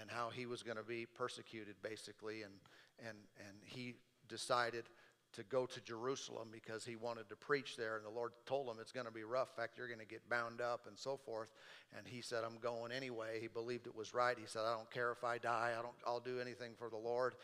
and 0.00 0.10
how 0.10 0.30
he 0.30 0.44
was 0.44 0.64
going 0.64 0.76
to 0.76 0.82
be 0.82 1.06
persecuted, 1.06 1.76
basically. 1.84 2.42
And, 2.42 2.54
and, 2.98 3.16
and 3.38 3.56
he 3.62 3.94
decided 4.28 4.86
to 5.34 5.42
go 5.44 5.66
to 5.66 5.80
Jerusalem 5.80 6.48
because 6.52 6.84
he 6.84 6.96
wanted 6.96 7.28
to 7.28 7.36
preach 7.36 7.76
there. 7.76 7.96
And 7.96 8.04
the 8.04 8.10
Lord 8.10 8.32
told 8.46 8.68
him 8.68 8.76
it's 8.80 8.92
going 8.92 9.06
to 9.06 9.12
be 9.12 9.24
rough. 9.24 9.50
In 9.56 9.62
fact, 9.62 9.78
you're 9.78 9.88
going 9.88 10.00
to 10.00 10.06
get 10.06 10.28
bound 10.28 10.60
up 10.60 10.86
and 10.88 10.98
so 10.98 11.16
forth. 11.16 11.48
And 11.96 12.06
he 12.06 12.20
said, 12.20 12.44
I'm 12.44 12.58
going 12.58 12.92
anyway. 12.92 13.38
He 13.40 13.48
believed 13.48 13.86
it 13.86 13.96
was 13.96 14.14
right. 14.14 14.36
He 14.38 14.46
said, 14.46 14.62
I 14.66 14.74
don't 14.74 14.90
care 14.90 15.12
if 15.12 15.24
I 15.24 15.38
die. 15.38 15.72
I 15.78 15.82
don't, 15.82 15.94
I'll 16.06 16.20
do 16.20 16.40
anything 16.40 16.72
for 16.78 16.88
the 16.88 16.96
Lord. 16.96 17.34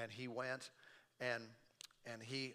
And 0.00 0.10
he 0.10 0.28
went 0.28 0.70
and, 1.20 1.42
and 2.06 2.22
he 2.22 2.54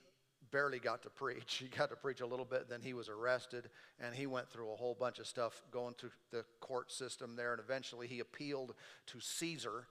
barely 0.52 0.80
got 0.80 1.04
to 1.04 1.10
preach. 1.10 1.64
He 1.66 1.68
got 1.68 1.90
to 1.90 1.96
preach 1.96 2.22
a 2.22 2.26
little 2.26 2.46
bit, 2.46 2.70
then 2.70 2.82
he 2.82 2.94
was 2.94 3.10
arrested, 3.10 3.70
and 4.00 4.14
he 4.14 4.28
went 4.28 4.50
through 4.50 4.72
a 4.72 4.76
whole 4.76 4.96
bunch 4.98 5.20
of 5.20 5.28
stuff 5.28 5.62
going 5.72 5.96
through 5.96 6.12
the 6.32 6.46
court 6.60 6.92
system 6.92 7.36
there, 7.36 7.52
and 7.52 7.62
eventually 7.62 8.08
he 8.08 8.20
appealed 8.20 8.74
to 9.08 9.20
Caesar, 9.20 9.88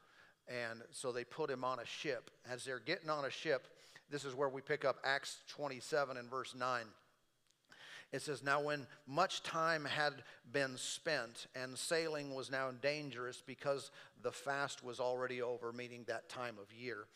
and 0.49 0.82
so 0.90 1.12
they 1.12 1.25
put 1.25 1.50
him 1.50 1.64
on 1.64 1.80
a 1.80 1.87
ship. 1.87 2.30
As 2.49 2.64
they're 2.64 2.78
getting 2.78 3.11
on 3.11 3.25
a 3.25 3.30
ship, 3.30 3.68
this 4.11 4.25
is 4.25 4.34
where 4.34 4.49
we 4.49 4.61
pick 4.61 4.84
up 4.84 4.96
Acts 5.04 5.38
27 5.49 6.16
and 6.16 6.30
verse 6.30 6.54
9. 6.54 6.84
It 8.12 8.23
says, 8.23 8.44
Now 8.44 8.61
when 8.61 8.87
much 9.08 9.42
time 9.42 9.84
had 9.84 10.23
been 10.52 10.76
spent 10.76 11.49
and 11.56 11.76
sailing 11.76 12.32
was 12.32 12.50
now 12.50 12.70
dangerous 12.80 13.42
because 13.44 13.90
the 14.23 14.30
fast 14.30 14.84
was 14.84 15.00
already 15.00 15.42
over, 15.42 15.73
meaning 15.73 16.04
that 16.06 16.28
time 16.28 16.54
of 16.62 16.73
year, 16.73 17.06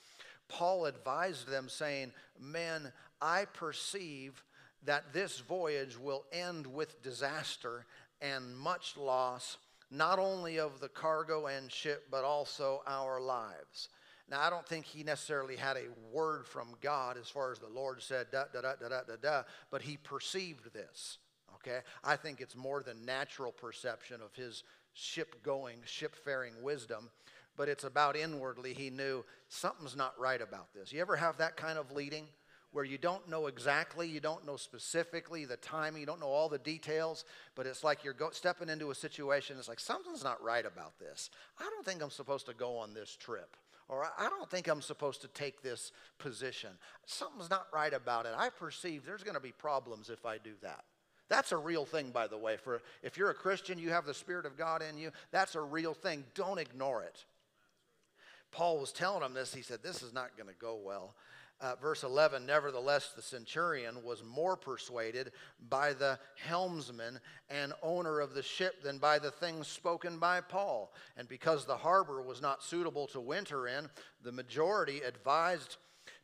Paul 0.49 0.87
advised 0.87 1.47
them, 1.47 1.68
saying, 1.68 2.12
Men, 2.40 2.92
I 3.21 3.45
perceive 3.45 4.42
that 4.85 5.12
this 5.12 5.38
voyage 5.38 5.99
will 5.99 6.25
end 6.33 6.66
with 6.66 7.02
disaster 7.02 7.85
and 8.21 8.57
much 8.57 8.97
loss, 8.97 9.59
not 9.90 10.18
only 10.18 10.59
of 10.59 10.80
the 10.80 10.88
cargo 10.88 11.47
and 11.47 11.71
ship, 11.71 12.07
but 12.11 12.25
also 12.25 12.83
our 12.87 13.21
lives. 13.21 13.88
Now, 14.30 14.42
I 14.42 14.50
don't 14.50 14.66
think 14.66 14.85
he 14.85 15.02
necessarily 15.02 15.56
had 15.56 15.76
a 15.76 15.87
word 16.12 16.47
from 16.47 16.68
God 16.82 17.16
as 17.18 17.28
far 17.28 17.50
as 17.50 17.58
the 17.58 17.68
Lord 17.68 18.02
said, 18.02 18.26
da, 18.30 18.44
da, 18.52 18.61
da, 18.61 18.73
da, 18.78 18.88
da, 18.88 19.00
da, 19.06 19.16
da, 19.20 19.42
but 19.70 19.82
he 19.82 19.97
perceived 19.97 20.73
this. 20.75 21.18
Okay? 21.54 21.78
I 22.04 22.16
think 22.16 22.40
it's 22.40 22.54
more 22.54 22.82
than 22.82 23.06
natural 23.06 23.52
perception 23.52 24.20
of 24.20 24.35
his 24.35 24.64
ship 24.92 25.42
going, 25.42 25.78
ship 25.85 26.14
faring 26.14 26.62
wisdom, 26.62 27.08
but 27.56 27.68
it's 27.68 27.85
about 27.85 28.16
inwardly 28.16 28.75
he 28.75 28.90
knew 28.90 29.25
something's 29.49 29.97
not 29.97 30.18
right 30.18 30.42
about 30.42 30.75
this. 30.75 30.92
You 30.92 31.00
ever 31.00 31.16
have 31.16 31.38
that 31.38 31.56
kind 31.56 31.78
of 31.78 31.90
leading? 31.92 32.26
Where 32.70 32.85
you 32.85 32.99
don't 32.99 33.26
know 33.30 33.47
exactly, 33.47 34.06
you 34.06 34.20
don't 34.20 34.44
know 34.44 34.56
specifically 34.56 35.47
the 35.47 35.56
timing, 35.56 36.00
you 36.00 36.06
don't 36.06 36.20
know 36.20 36.26
all 36.26 36.50
the 36.50 36.58
details, 36.58 37.25
but 37.54 37.66
it's 37.66 37.82
like 37.82 38.04
you're 38.04 38.12
go- 38.12 38.28
stepping 38.30 38.68
into 38.68 38.90
a 38.90 38.94
situation. 38.94 39.56
It's 39.58 39.68
like 39.68 39.80
something's 39.80 40.23
not 40.23 40.42
right 40.42 40.66
about 40.66 40.99
this. 40.99 41.30
I 41.58 41.62
don't 41.62 41.87
think 41.87 42.02
I'm 42.02 42.11
supposed 42.11 42.44
to 42.44 42.52
go 42.52 42.76
on 42.76 42.92
this 42.92 43.16
trip 43.16 43.56
or 43.88 44.04
I 44.18 44.28
don't 44.28 44.50
think 44.50 44.68
I'm 44.68 44.83
supposed 44.83 45.23
to 45.23 45.28
take 45.28 45.62
this 45.62 45.92
position. 46.18 46.71
Something's 47.07 47.50
not 47.50 47.66
right 47.73 47.92
about 47.92 48.26
it. 48.26 48.33
I 48.37 48.50
perceive 48.50 49.04
there's 49.04 49.23
going 49.23 49.35
to 49.35 49.40
be 49.40 49.52
problems 49.52 50.11
if 50.11 50.26
I 50.26 50.38
do 50.38 50.52
that. 50.62 50.85
That's 51.28 51.52
a 51.52 51.57
real 51.57 51.85
thing, 51.85 52.11
by 52.11 52.26
the 52.26 52.38
way. 52.38 52.57
For 52.57 52.80
if 53.02 53.16
you're 53.16 53.30
a 53.30 53.35
Christian, 53.35 53.78
you 53.78 53.90
have 53.90 54.07
the 54.07 54.14
Spirit 54.14 54.47
of 54.47 54.57
God 54.57 54.83
in 54.83 54.97
you. 54.97 55.11
That's 55.30 55.54
a 55.54 55.61
real 55.61 55.95
thing. 55.95 56.25
Don't 56.35 56.59
ignore 56.59 57.02
it. 57.02 57.25
Paul 58.50 58.78
was 58.78 58.92
telling 58.92 59.23
him 59.23 59.35
this. 59.35 59.54
He 59.54 59.62
said, 59.62 59.83
This 59.83 60.02
is 60.02 60.14
not 60.14 60.37
going 60.37 60.49
to 60.49 60.54
go 60.59 60.78
well. 60.83 61.14
Uh, 61.61 61.75
verse 61.83 62.05
11 62.05 62.47
Nevertheless, 62.47 63.12
the 63.17 63.23
centurion 63.23 64.03
was 64.05 64.23
more 64.23 64.57
persuaded 64.57 65.33
by 65.69 65.93
the 65.93 66.19
helmsman 66.37 67.19
and 67.50 67.73
owner 67.83 68.21
of 68.21 68.35
the 68.35 68.43
ship 68.43 68.83
than 68.83 68.99
by 68.99 69.19
the 69.19 69.31
things 69.31 69.67
spoken 69.67 70.19
by 70.19 70.41
Paul. 70.41 70.93
And 71.17 71.29
because 71.29 71.65
the 71.65 71.77
harbor 71.77 72.23
was 72.23 72.41
not 72.41 72.62
suitable 72.62 73.09
to 73.09 73.21
winter 73.21 73.67
in, 73.67 73.91
the 74.23 74.33
majority 74.33 75.00
advised 75.00 75.77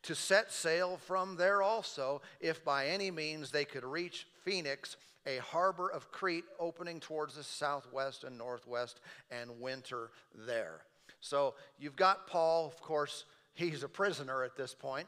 to 0.02 0.14
set 0.14 0.52
sail 0.52 0.96
from 0.96 1.36
there 1.36 1.62
also, 1.62 2.22
if 2.40 2.64
by 2.64 2.86
any 2.86 3.10
means 3.10 3.50
they 3.50 3.64
could 3.64 3.84
reach 3.84 4.26
Phoenix, 4.44 4.96
a 5.26 5.38
harbor 5.38 5.90
of 5.90 6.12
Crete 6.12 6.44
opening 6.60 7.00
towards 7.00 7.34
the 7.34 7.42
southwest 7.42 8.24
and 8.24 8.36
northwest, 8.36 9.00
and 9.30 9.60
winter 9.60 10.10
there. 10.46 10.82
So 11.20 11.54
you've 11.78 11.96
got 11.96 12.26
Paul, 12.26 12.66
of 12.66 12.80
course, 12.82 13.24
he's 13.54 13.82
a 13.82 13.88
prisoner 13.88 14.44
at 14.44 14.56
this 14.56 14.74
point, 14.74 15.06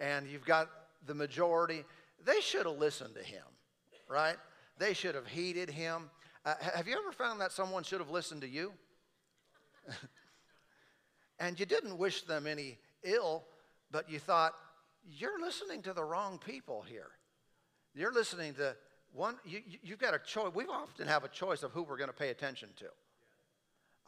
and 0.00 0.26
you've 0.26 0.44
got 0.44 0.68
the 1.06 1.14
majority. 1.14 1.84
They 2.24 2.40
should 2.40 2.66
have 2.66 2.78
listened 2.78 3.14
to 3.14 3.22
him, 3.22 3.44
right? 4.08 4.36
They 4.78 4.92
should 4.92 5.14
have 5.14 5.26
heeded 5.26 5.70
him. 5.70 6.10
Uh, 6.44 6.54
have 6.74 6.86
you 6.86 6.96
ever 6.98 7.12
found 7.12 7.40
that 7.40 7.52
someone 7.52 7.84
should 7.84 8.00
have 8.00 8.10
listened 8.10 8.42
to 8.42 8.48
you? 8.48 8.72
and 11.38 11.58
you 11.58 11.66
didn't 11.66 11.96
wish 11.96 12.22
them 12.22 12.46
any 12.46 12.78
ill, 13.02 13.44
but 13.90 14.10
you 14.10 14.18
thought, 14.18 14.54
you're 15.06 15.40
listening 15.40 15.82
to 15.82 15.92
the 15.92 16.02
wrong 16.02 16.38
people 16.44 16.82
here. 16.82 17.10
You're 17.94 18.12
listening 18.12 18.54
to 18.54 18.74
one, 19.12 19.36
you, 19.44 19.60
you've 19.82 20.00
got 20.00 20.14
a 20.14 20.18
choice. 20.18 20.52
We 20.54 20.64
often 20.64 21.06
have 21.06 21.22
a 21.22 21.28
choice 21.28 21.62
of 21.62 21.70
who 21.70 21.84
we're 21.84 21.96
going 21.96 22.10
to 22.10 22.16
pay 22.16 22.30
attention 22.30 22.70
to. 22.78 22.86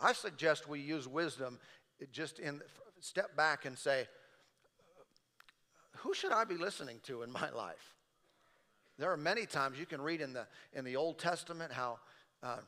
I 0.00 0.12
suggest 0.12 0.69
we 0.69 0.81
use 0.81 1.07
wisdom 1.07 1.59
just 2.11 2.40
in 2.40 2.61
step 3.00 3.37
back 3.37 3.65
and 3.65 3.79
say, 3.79 4.07
who 5.99 6.15
should 6.15 6.33
I 6.33 6.45
be 6.45 6.57
listening 6.57 7.00
to 7.05 7.23
in 7.23 7.33
my 7.43 7.50
life? 7.50 7.95
There 8.99 9.12
are 9.12 9.17
many 9.17 9.45
times 9.45 9.79
you 9.79 9.87
can 9.87 10.00
read 10.00 10.21
in 10.21 10.33
the, 10.33 10.47
in 10.73 10.85
the 10.85 10.97
Old 10.97 11.19
Testament 11.19 11.73
how 11.73 11.99
uh, 12.43 12.59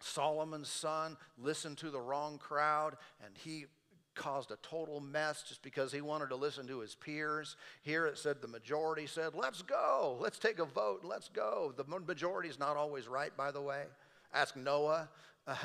Solomon's 0.00 0.68
son 0.68 1.16
listened 1.38 1.78
to 1.78 1.90
the 1.90 2.00
wrong 2.00 2.38
crowd 2.38 2.96
and 3.24 3.34
he 3.38 3.66
caused 4.14 4.50
a 4.50 4.56
total 4.56 5.00
mess 5.00 5.42
just 5.42 5.62
because 5.62 5.90
he 5.90 6.00
wanted 6.00 6.28
to 6.28 6.36
listen 6.36 6.66
to 6.68 6.80
his 6.80 6.94
peers. 6.94 7.56
Here 7.82 8.06
it 8.06 8.18
said 8.18 8.40
the 8.40 8.48
majority 8.48 9.06
said, 9.06 9.34
Let's 9.34 9.62
go, 9.62 10.16
let's 10.20 10.38
take 10.38 10.58
a 10.58 10.64
vote, 10.64 11.00
let's 11.02 11.28
go. 11.28 11.72
The 11.76 11.84
majority 11.84 12.48
is 12.48 12.58
not 12.58 12.76
always 12.76 13.08
right, 13.08 13.36
by 13.36 13.50
the 13.50 13.60
way. 13.60 13.84
Ask 14.32 14.56
Noah. 14.56 15.08
Uh, 15.46 15.56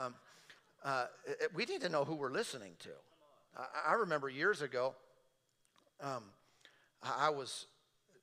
um, 0.00 0.14
uh, 0.84 1.06
we 1.56 1.64
need 1.64 1.80
to 1.80 1.88
know 1.88 2.04
who 2.04 2.14
we're 2.14 2.30
listening 2.30 2.70
to. 2.78 2.90
I, 3.56 3.92
I 3.92 3.94
remember 3.94 4.28
years 4.28 4.62
ago, 4.62 4.94
um, 6.00 6.24
I, 7.02 7.26
I 7.26 7.30
was 7.30 7.66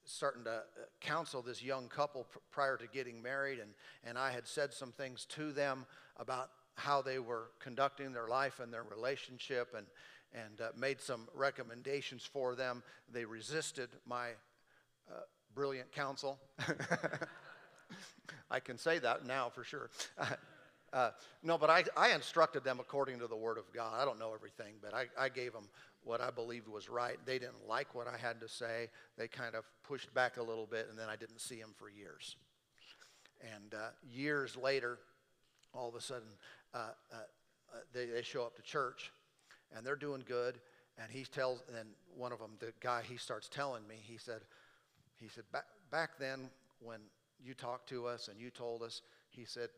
starting 0.05 0.43
to 0.43 0.51
uh, 0.51 0.61
counsel 0.99 1.41
this 1.41 1.63
young 1.63 1.87
couple 1.87 2.25
pr- 2.25 2.39
prior 2.51 2.77
to 2.77 2.87
getting 2.87 3.21
married, 3.21 3.59
and, 3.59 3.71
and 4.03 4.17
I 4.17 4.31
had 4.31 4.47
said 4.47 4.73
some 4.73 4.91
things 4.91 5.25
to 5.31 5.51
them 5.51 5.85
about 6.17 6.49
how 6.75 7.01
they 7.01 7.19
were 7.19 7.49
conducting 7.59 8.13
their 8.13 8.27
life 8.27 8.59
and 8.59 8.73
their 8.73 8.83
relationship 8.83 9.75
and, 9.77 9.85
and 10.33 10.61
uh, 10.61 10.69
made 10.77 10.99
some 11.01 11.27
recommendations 11.33 12.23
for 12.23 12.55
them. 12.55 12.83
They 13.11 13.25
resisted 13.25 13.89
my 14.05 14.29
uh, 15.09 15.21
brilliant 15.53 15.91
counsel. 15.91 16.39
I 18.49 18.59
can 18.59 18.77
say 18.77 18.99
that 18.99 19.25
now 19.25 19.49
for 19.49 19.63
sure. 19.63 19.89
Uh, 20.93 21.11
no, 21.41 21.57
but 21.57 21.69
I, 21.69 21.83
I 21.95 22.13
instructed 22.13 22.63
them 22.63 22.79
according 22.79 23.19
to 23.19 23.27
the 23.27 23.35
Word 23.35 23.57
of 23.57 23.71
God. 23.73 23.93
I 23.99 24.03
don't 24.03 24.19
know 24.19 24.33
everything, 24.33 24.73
but 24.81 24.93
I, 24.93 25.05
I 25.17 25.29
gave 25.29 25.53
them 25.53 25.69
what 26.03 26.19
I 26.19 26.31
believed 26.31 26.67
was 26.67 26.89
right. 26.89 27.17
They 27.25 27.39
didn't 27.39 27.67
like 27.67 27.95
what 27.95 28.07
I 28.07 28.17
had 28.17 28.41
to 28.41 28.49
say. 28.49 28.89
They 29.17 29.27
kind 29.27 29.55
of 29.55 29.63
pushed 29.83 30.13
back 30.13 30.37
a 30.37 30.43
little 30.43 30.65
bit, 30.65 30.87
and 30.89 30.99
then 30.99 31.07
I 31.07 31.15
didn't 31.15 31.39
see 31.39 31.59
them 31.59 31.73
for 31.77 31.89
years. 31.89 32.35
And 33.55 33.73
uh, 33.73 33.89
years 34.11 34.57
later, 34.57 34.99
all 35.73 35.87
of 35.87 35.95
a 35.95 36.01
sudden, 36.01 36.27
uh, 36.73 36.89
uh, 37.11 37.15
uh 37.15 37.77
they, 37.93 38.07
they 38.07 38.21
show 38.21 38.43
up 38.43 38.55
to 38.57 38.61
church, 38.61 39.11
and 39.75 39.85
they're 39.85 39.95
doing 39.95 40.23
good. 40.27 40.59
And 41.01 41.09
he 41.09 41.23
tells, 41.23 41.63
and 41.79 41.87
one 42.15 42.33
of 42.33 42.39
them, 42.39 42.51
the 42.59 42.73
guy, 42.81 43.01
he 43.07 43.15
starts 43.15 43.47
telling 43.47 43.87
me, 43.87 43.95
he 44.01 44.17
said, 44.17 44.41
he 45.19 45.29
said, 45.29 45.45
back, 45.53 45.65
back 45.89 46.17
then 46.19 46.49
when 46.79 46.99
you 47.43 47.53
talked 47.53 47.87
to 47.89 48.07
us 48.07 48.27
and 48.27 48.39
you 48.39 48.49
told 48.49 48.83
us, 48.83 49.01
he 49.29 49.45
said, 49.45 49.69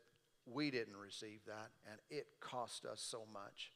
we 0.45 0.71
didn't 0.71 0.97
receive 0.97 1.39
that, 1.47 1.69
and 1.89 1.99
it 2.09 2.27
cost 2.39 2.85
us 2.85 3.01
so 3.01 3.23
much. 3.31 3.71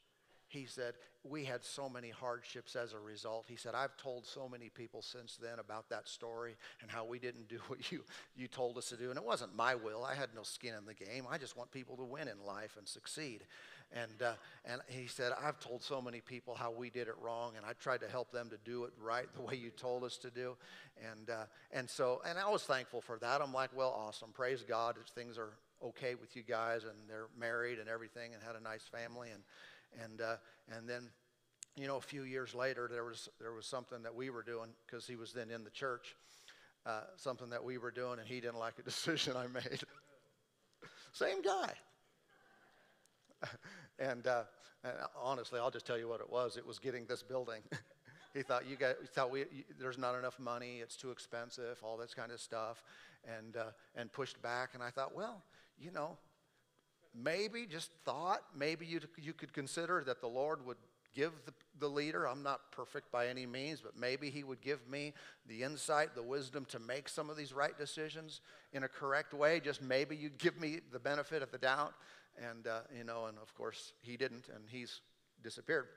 He 0.50 0.66
said, 0.66 0.94
We 1.24 1.44
had 1.44 1.64
so 1.64 1.90
many 1.90 2.10
hardships 2.10 2.76
as 2.76 2.94
a 2.94 3.00
result. 3.00 3.46
He 3.50 3.58
said, 3.58 3.76
I've 3.76 3.98
told 3.98 4.26
so 4.26 4.48
many 4.48 4.70
people 4.70 5.02
since 5.02 5.36
then 5.36 5.60
about 5.60 5.90
that 5.90 6.08
story 6.08 6.56
and 6.82 6.90
how 6.90 7.04
we 7.04 7.20
didn't 7.20 7.48
do 7.50 7.60
what 7.68 7.92
you, 7.92 8.04
you 8.36 8.48
told 8.48 8.78
us 8.78 8.90
to 8.90 8.98
do. 8.98 9.10
And 9.10 9.18
it 9.18 9.26
wasn't 9.26 9.56
my 9.56 9.76
will. 9.76 10.06
I 10.06 10.16
had 10.16 10.30
no 10.34 10.44
skin 10.44 10.74
in 10.78 10.86
the 10.86 10.94
game. 10.94 11.26
I 11.30 11.38
just 11.38 11.58
want 11.58 11.72
people 11.72 11.98
to 11.98 12.04
win 12.04 12.30
in 12.30 12.46
life 12.46 12.76
and 12.78 12.88
succeed. 12.88 13.44
And, 13.94 14.22
uh, 14.22 14.34
and 14.66 14.82
he 14.88 15.08
said, 15.08 15.32
I've 15.42 15.60
told 15.60 15.82
so 15.82 16.02
many 16.02 16.20
people 16.20 16.56
how 16.56 16.72
we 16.72 16.90
did 16.90 17.08
it 17.08 17.16
wrong, 17.22 17.54
and 17.56 17.66
I 17.66 17.72
tried 17.80 18.02
to 18.02 18.08
help 18.10 18.32
them 18.32 18.50
to 18.50 18.58
do 18.66 18.84
it 18.84 18.92
right 19.02 19.28
the 19.34 19.42
way 19.42 19.56
you 19.56 19.70
told 19.70 20.04
us 20.04 20.18
to 20.18 20.30
do. 20.30 20.58
And, 21.10 21.30
uh, 21.30 21.46
and 21.72 21.90
so, 21.90 22.22
and 22.28 22.38
I 22.38 22.50
was 22.50 22.64
thankful 22.64 23.00
for 23.00 23.18
that. 23.20 23.42
I'm 23.42 23.54
like, 23.54 23.70
well, 23.76 23.94
awesome. 23.98 24.32
Praise 24.34 24.62
God. 24.62 24.98
Things 25.16 25.38
are 25.38 25.52
okay 25.84 26.16
with 26.16 26.36
you 26.36 26.44
guys, 26.44 26.84
and 26.84 26.94
they're 27.08 27.28
married 27.38 27.80
and 27.80 27.90
everything, 27.90 28.34
and 28.34 28.44
had 28.44 28.56
a 28.56 28.64
nice 28.64 28.84
family, 28.84 29.30
and 29.34 29.44
and 30.04 30.22
uh, 30.22 30.36
and 30.76 30.88
then, 30.88 31.10
you 31.76 31.88
know, 31.88 31.98
a 31.98 32.02
few 32.02 32.24
years 32.24 32.54
later, 32.54 32.90
there 32.92 33.06
was 33.06 33.30
there 33.40 33.54
was 33.54 33.66
something 33.66 34.04
that 34.04 34.14
we 34.14 34.30
were 34.30 34.44
doing 34.44 34.70
because 34.86 35.08
he 35.08 35.16
was 35.16 35.34
then 35.34 35.50
in 35.50 35.64
the 35.64 35.70
church, 35.70 36.16
uh, 36.86 37.02
something 37.16 37.50
that 37.50 37.64
we 37.64 37.78
were 37.78 37.92
doing, 37.92 38.20
and 38.20 38.28
he 38.28 38.40
didn't 38.40 38.60
like 38.60 38.80
a 38.80 38.84
decision 38.84 39.36
I 39.36 39.48
made. 39.48 39.82
Same 41.12 41.42
guy. 41.42 41.74
and, 44.00 44.28
uh, 44.28 44.44
and 44.84 44.94
honestly, 45.20 45.60
I'll 45.60 45.72
just 45.72 45.86
tell 45.86 45.98
you 45.98 46.08
what 46.08 46.22
it 46.22 46.30
was. 46.30 46.58
It 46.58 46.66
was 46.66 46.80
getting 46.80 47.06
this 47.06 47.24
building. 47.24 47.62
he 48.34 48.44
thought 48.44 48.68
you 48.68 48.76
guys 48.76 48.96
thought 49.14 49.32
we, 49.32 49.40
you, 49.40 49.64
there's 49.80 49.98
not 49.98 50.18
enough 50.18 50.40
money, 50.40 50.80
it's 50.82 50.96
too 50.96 51.12
expensive, 51.12 51.80
all 51.84 51.98
this 51.98 52.14
kind 52.14 52.32
of 52.32 52.40
stuff, 52.40 52.84
and, 53.26 53.58
uh, 53.58 53.72
and 53.96 54.12
pushed 54.12 54.42
back. 54.42 54.72
And 54.74 54.84
I 54.84 54.90
thought, 54.90 55.16
well, 55.16 55.44
you 55.80 55.92
know, 55.92 56.18
maybe 57.16 57.66
just 57.66 57.92
thought, 58.06 58.42
maybe 58.56 58.86
you, 58.86 59.00
you 59.18 59.34
could 59.34 59.54
consider 59.54 60.04
that 60.06 60.22
the 60.22 60.28
Lord 60.28 60.66
would 60.66 60.78
give 61.14 61.32
the, 61.46 61.54
the 61.80 61.88
leader. 61.88 62.28
I'm 62.28 62.44
not 62.44 62.72
perfect 62.72 63.12
by 63.12 63.28
any 63.28 63.46
means, 63.46 63.82
but 63.82 63.98
maybe 63.98 64.30
he 64.30 64.44
would 64.44 64.62
give 64.62 64.88
me 64.88 65.14
the 65.48 65.64
insight, 65.64 66.16
the 66.16 66.22
wisdom 66.22 66.66
to 66.66 66.80
make 66.80 67.10
some 67.10 67.30
of 67.30 67.38
these 67.38 67.54
right 67.54 67.78
decisions 67.78 68.42
in 68.72 68.84
a 68.84 68.88
correct 68.88 69.34
way. 69.34 69.60
Just 69.60 69.82
maybe 69.82 70.16
you'd 70.16 70.38
give 70.38 70.60
me 70.60 70.80
the 70.92 71.00
benefit 71.00 71.42
of 71.42 71.52
the 71.52 71.58
doubt. 71.58 71.94
And, 72.40 72.68
uh, 72.68 72.82
you 72.96 73.04
know, 73.04 73.26
and 73.26 73.38
of 73.40 73.54
course 73.56 73.94
he 74.02 74.16
didn't, 74.16 74.48
and 74.54 74.66
he's 74.70 75.02
disappeared. 75.44 75.88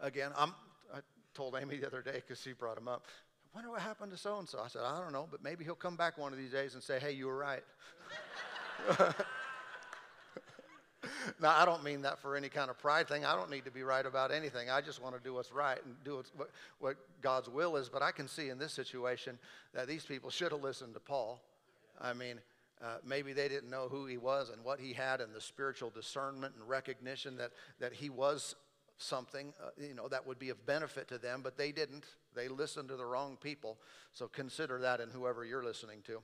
Again, 0.00 0.32
I'm, 0.36 0.52
I 0.92 0.98
told 1.32 1.54
Amy 1.60 1.76
the 1.76 1.86
other 1.86 2.02
day 2.02 2.14
because 2.14 2.40
she 2.40 2.52
brought 2.52 2.76
him 2.76 2.88
up. 2.88 3.06
I 3.52 3.58
wonder 3.58 3.70
what 3.70 3.82
happened 3.82 4.10
to 4.10 4.18
so 4.18 4.40
and 4.40 4.48
so. 4.48 4.58
I 4.58 4.66
said, 4.66 4.82
I 4.84 5.00
don't 5.00 5.12
know, 5.12 5.28
but 5.30 5.44
maybe 5.44 5.64
he'll 5.64 5.76
come 5.76 5.94
back 5.94 6.18
one 6.18 6.32
of 6.32 6.38
these 6.38 6.50
days 6.50 6.74
and 6.74 6.82
say, 6.82 6.98
hey, 6.98 7.12
you 7.12 7.26
were 7.26 7.36
right. 7.36 7.62
now, 11.40 11.54
I 11.56 11.64
don't 11.64 11.82
mean 11.82 12.02
that 12.02 12.18
for 12.20 12.36
any 12.36 12.48
kind 12.48 12.70
of 12.70 12.78
pride 12.78 13.08
thing. 13.08 13.24
I 13.24 13.34
don't 13.34 13.50
need 13.50 13.64
to 13.64 13.70
be 13.70 13.82
right 13.82 14.04
about 14.04 14.30
anything. 14.30 14.70
I 14.70 14.80
just 14.80 15.02
want 15.02 15.16
to 15.16 15.22
do 15.22 15.34
what's 15.34 15.52
right 15.52 15.78
and 15.84 15.94
do 16.04 16.22
what, 16.36 16.50
what 16.78 16.96
God's 17.22 17.48
will 17.48 17.76
is. 17.76 17.88
But 17.88 18.02
I 18.02 18.10
can 18.10 18.28
see 18.28 18.48
in 18.48 18.58
this 18.58 18.72
situation 18.72 19.38
that 19.74 19.88
these 19.88 20.04
people 20.04 20.30
should 20.30 20.52
have 20.52 20.62
listened 20.62 20.94
to 20.94 21.00
Paul. 21.00 21.40
I 22.00 22.12
mean, 22.12 22.40
uh, 22.82 22.96
maybe 23.04 23.32
they 23.32 23.48
didn't 23.48 23.70
know 23.70 23.88
who 23.90 24.06
he 24.06 24.16
was 24.18 24.50
and 24.50 24.64
what 24.64 24.80
he 24.80 24.92
had 24.92 25.20
and 25.20 25.34
the 25.34 25.40
spiritual 25.40 25.90
discernment 25.90 26.54
and 26.58 26.68
recognition 26.68 27.36
that, 27.36 27.52
that 27.80 27.92
he 27.92 28.10
was 28.10 28.56
something 28.96 29.52
uh, 29.60 29.70
you 29.76 29.94
know 29.94 30.06
that 30.06 30.24
would 30.24 30.38
be 30.38 30.50
of 30.50 30.66
benefit 30.66 31.08
to 31.08 31.18
them 31.18 31.40
but 31.42 31.58
they 31.58 31.72
didn't 31.72 32.04
they 32.34 32.46
listened 32.46 32.88
to 32.88 32.94
the 32.94 33.04
wrong 33.04 33.36
people 33.42 33.76
so 34.12 34.28
consider 34.28 34.78
that 34.78 35.00
in 35.00 35.10
whoever 35.10 35.44
you're 35.44 35.64
listening 35.64 36.00
to 36.06 36.22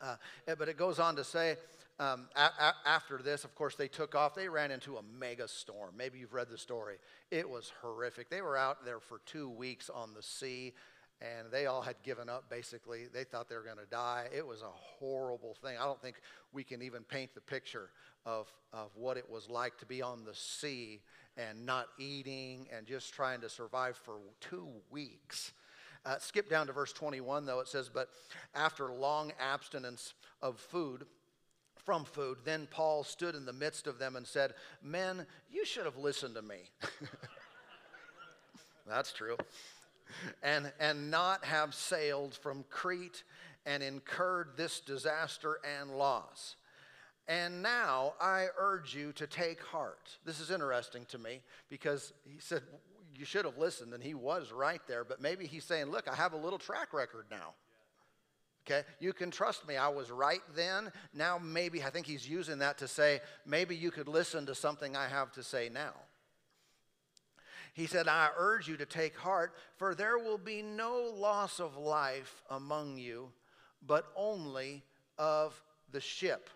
uh, 0.00 0.16
eh, 0.46 0.54
but 0.58 0.68
it 0.68 0.76
goes 0.76 0.98
on 0.98 1.16
to 1.16 1.24
say 1.24 1.56
um, 1.98 2.28
a- 2.34 2.40
a- 2.40 2.74
after 2.86 3.18
this, 3.18 3.44
of 3.44 3.54
course, 3.54 3.76
they 3.76 3.88
took 3.88 4.14
off. 4.14 4.34
They 4.34 4.48
ran 4.48 4.70
into 4.70 4.96
a 4.96 5.02
mega 5.02 5.46
storm. 5.46 5.94
Maybe 5.96 6.18
you've 6.18 6.32
read 6.32 6.48
the 6.50 6.58
story. 6.58 6.96
It 7.30 7.48
was 7.48 7.72
horrific. 7.80 8.30
They 8.30 8.42
were 8.42 8.56
out 8.56 8.84
there 8.84 8.98
for 9.00 9.20
two 9.26 9.48
weeks 9.48 9.88
on 9.90 10.14
the 10.14 10.22
sea, 10.22 10.72
and 11.20 11.50
they 11.52 11.66
all 11.66 11.82
had 11.82 11.96
given 12.02 12.28
up 12.28 12.48
basically. 12.50 13.06
They 13.12 13.24
thought 13.24 13.48
they 13.48 13.56
were 13.56 13.62
going 13.62 13.76
to 13.76 13.90
die. 13.90 14.28
It 14.34 14.46
was 14.46 14.62
a 14.62 14.70
horrible 14.70 15.54
thing. 15.62 15.76
I 15.78 15.84
don't 15.84 16.00
think 16.00 16.16
we 16.52 16.64
can 16.64 16.82
even 16.82 17.04
paint 17.04 17.34
the 17.34 17.40
picture 17.40 17.90
of, 18.26 18.52
of 18.72 18.90
what 18.96 19.16
it 19.16 19.28
was 19.30 19.48
like 19.48 19.78
to 19.78 19.86
be 19.86 20.02
on 20.02 20.24
the 20.24 20.34
sea 20.34 21.00
and 21.36 21.64
not 21.64 21.86
eating 21.98 22.68
and 22.76 22.86
just 22.86 23.12
trying 23.14 23.40
to 23.42 23.48
survive 23.48 23.96
for 23.96 24.16
two 24.40 24.68
weeks. 24.90 25.52
Uh, 26.04 26.18
skip 26.18 26.50
down 26.50 26.66
to 26.66 26.72
verse 26.72 26.92
21, 26.92 27.46
though. 27.46 27.60
It 27.60 27.68
says, 27.68 27.88
But 27.88 28.08
after 28.54 28.88
long 28.88 29.32
abstinence 29.38 30.14
of 30.40 30.58
food, 30.58 31.06
from 31.84 32.04
food. 32.04 32.38
Then 32.44 32.68
Paul 32.70 33.04
stood 33.04 33.34
in 33.34 33.44
the 33.44 33.52
midst 33.52 33.86
of 33.86 33.98
them 33.98 34.16
and 34.16 34.26
said, 34.26 34.54
Men, 34.82 35.26
you 35.50 35.64
should 35.64 35.84
have 35.84 35.96
listened 35.96 36.34
to 36.36 36.42
me. 36.42 36.70
That's 38.86 39.12
true. 39.12 39.36
And, 40.42 40.72
and 40.78 41.10
not 41.10 41.44
have 41.44 41.74
sailed 41.74 42.34
from 42.34 42.64
Crete 42.68 43.22
and 43.64 43.82
incurred 43.82 44.50
this 44.56 44.80
disaster 44.80 45.58
and 45.80 45.90
loss. 45.90 46.56
And 47.28 47.62
now 47.62 48.14
I 48.20 48.48
urge 48.58 48.94
you 48.94 49.12
to 49.12 49.26
take 49.26 49.62
heart. 49.62 50.18
This 50.24 50.40
is 50.40 50.50
interesting 50.50 51.06
to 51.06 51.18
me 51.18 51.40
because 51.68 52.12
he 52.24 52.40
said, 52.40 52.62
You 53.14 53.24
should 53.24 53.44
have 53.44 53.58
listened, 53.58 53.92
and 53.92 54.02
he 54.02 54.14
was 54.14 54.52
right 54.52 54.80
there. 54.86 55.04
But 55.04 55.20
maybe 55.20 55.46
he's 55.46 55.64
saying, 55.64 55.86
Look, 55.86 56.08
I 56.08 56.14
have 56.14 56.32
a 56.32 56.36
little 56.36 56.58
track 56.58 56.92
record 56.92 57.26
now. 57.30 57.54
Okay, 58.64 58.86
you 59.00 59.12
can 59.12 59.30
trust 59.30 59.66
me. 59.66 59.76
I 59.76 59.88
was 59.88 60.10
right 60.10 60.42
then. 60.54 60.92
Now, 61.12 61.38
maybe, 61.38 61.82
I 61.82 61.90
think 61.90 62.06
he's 62.06 62.28
using 62.28 62.58
that 62.58 62.78
to 62.78 62.86
say, 62.86 63.20
maybe 63.44 63.74
you 63.74 63.90
could 63.90 64.06
listen 64.06 64.46
to 64.46 64.54
something 64.54 64.96
I 64.96 65.08
have 65.08 65.32
to 65.32 65.42
say 65.42 65.68
now. 65.68 65.94
He 67.74 67.86
said, 67.86 68.06
I 68.06 68.28
urge 68.36 68.68
you 68.68 68.76
to 68.76 68.86
take 68.86 69.16
heart, 69.16 69.54
for 69.76 69.94
there 69.94 70.18
will 70.18 70.38
be 70.38 70.62
no 70.62 71.12
loss 71.16 71.58
of 71.58 71.76
life 71.76 72.42
among 72.50 72.98
you, 72.98 73.32
but 73.84 74.06
only 74.14 74.84
of 75.18 75.60
the 75.90 76.00
ship. 76.00 76.48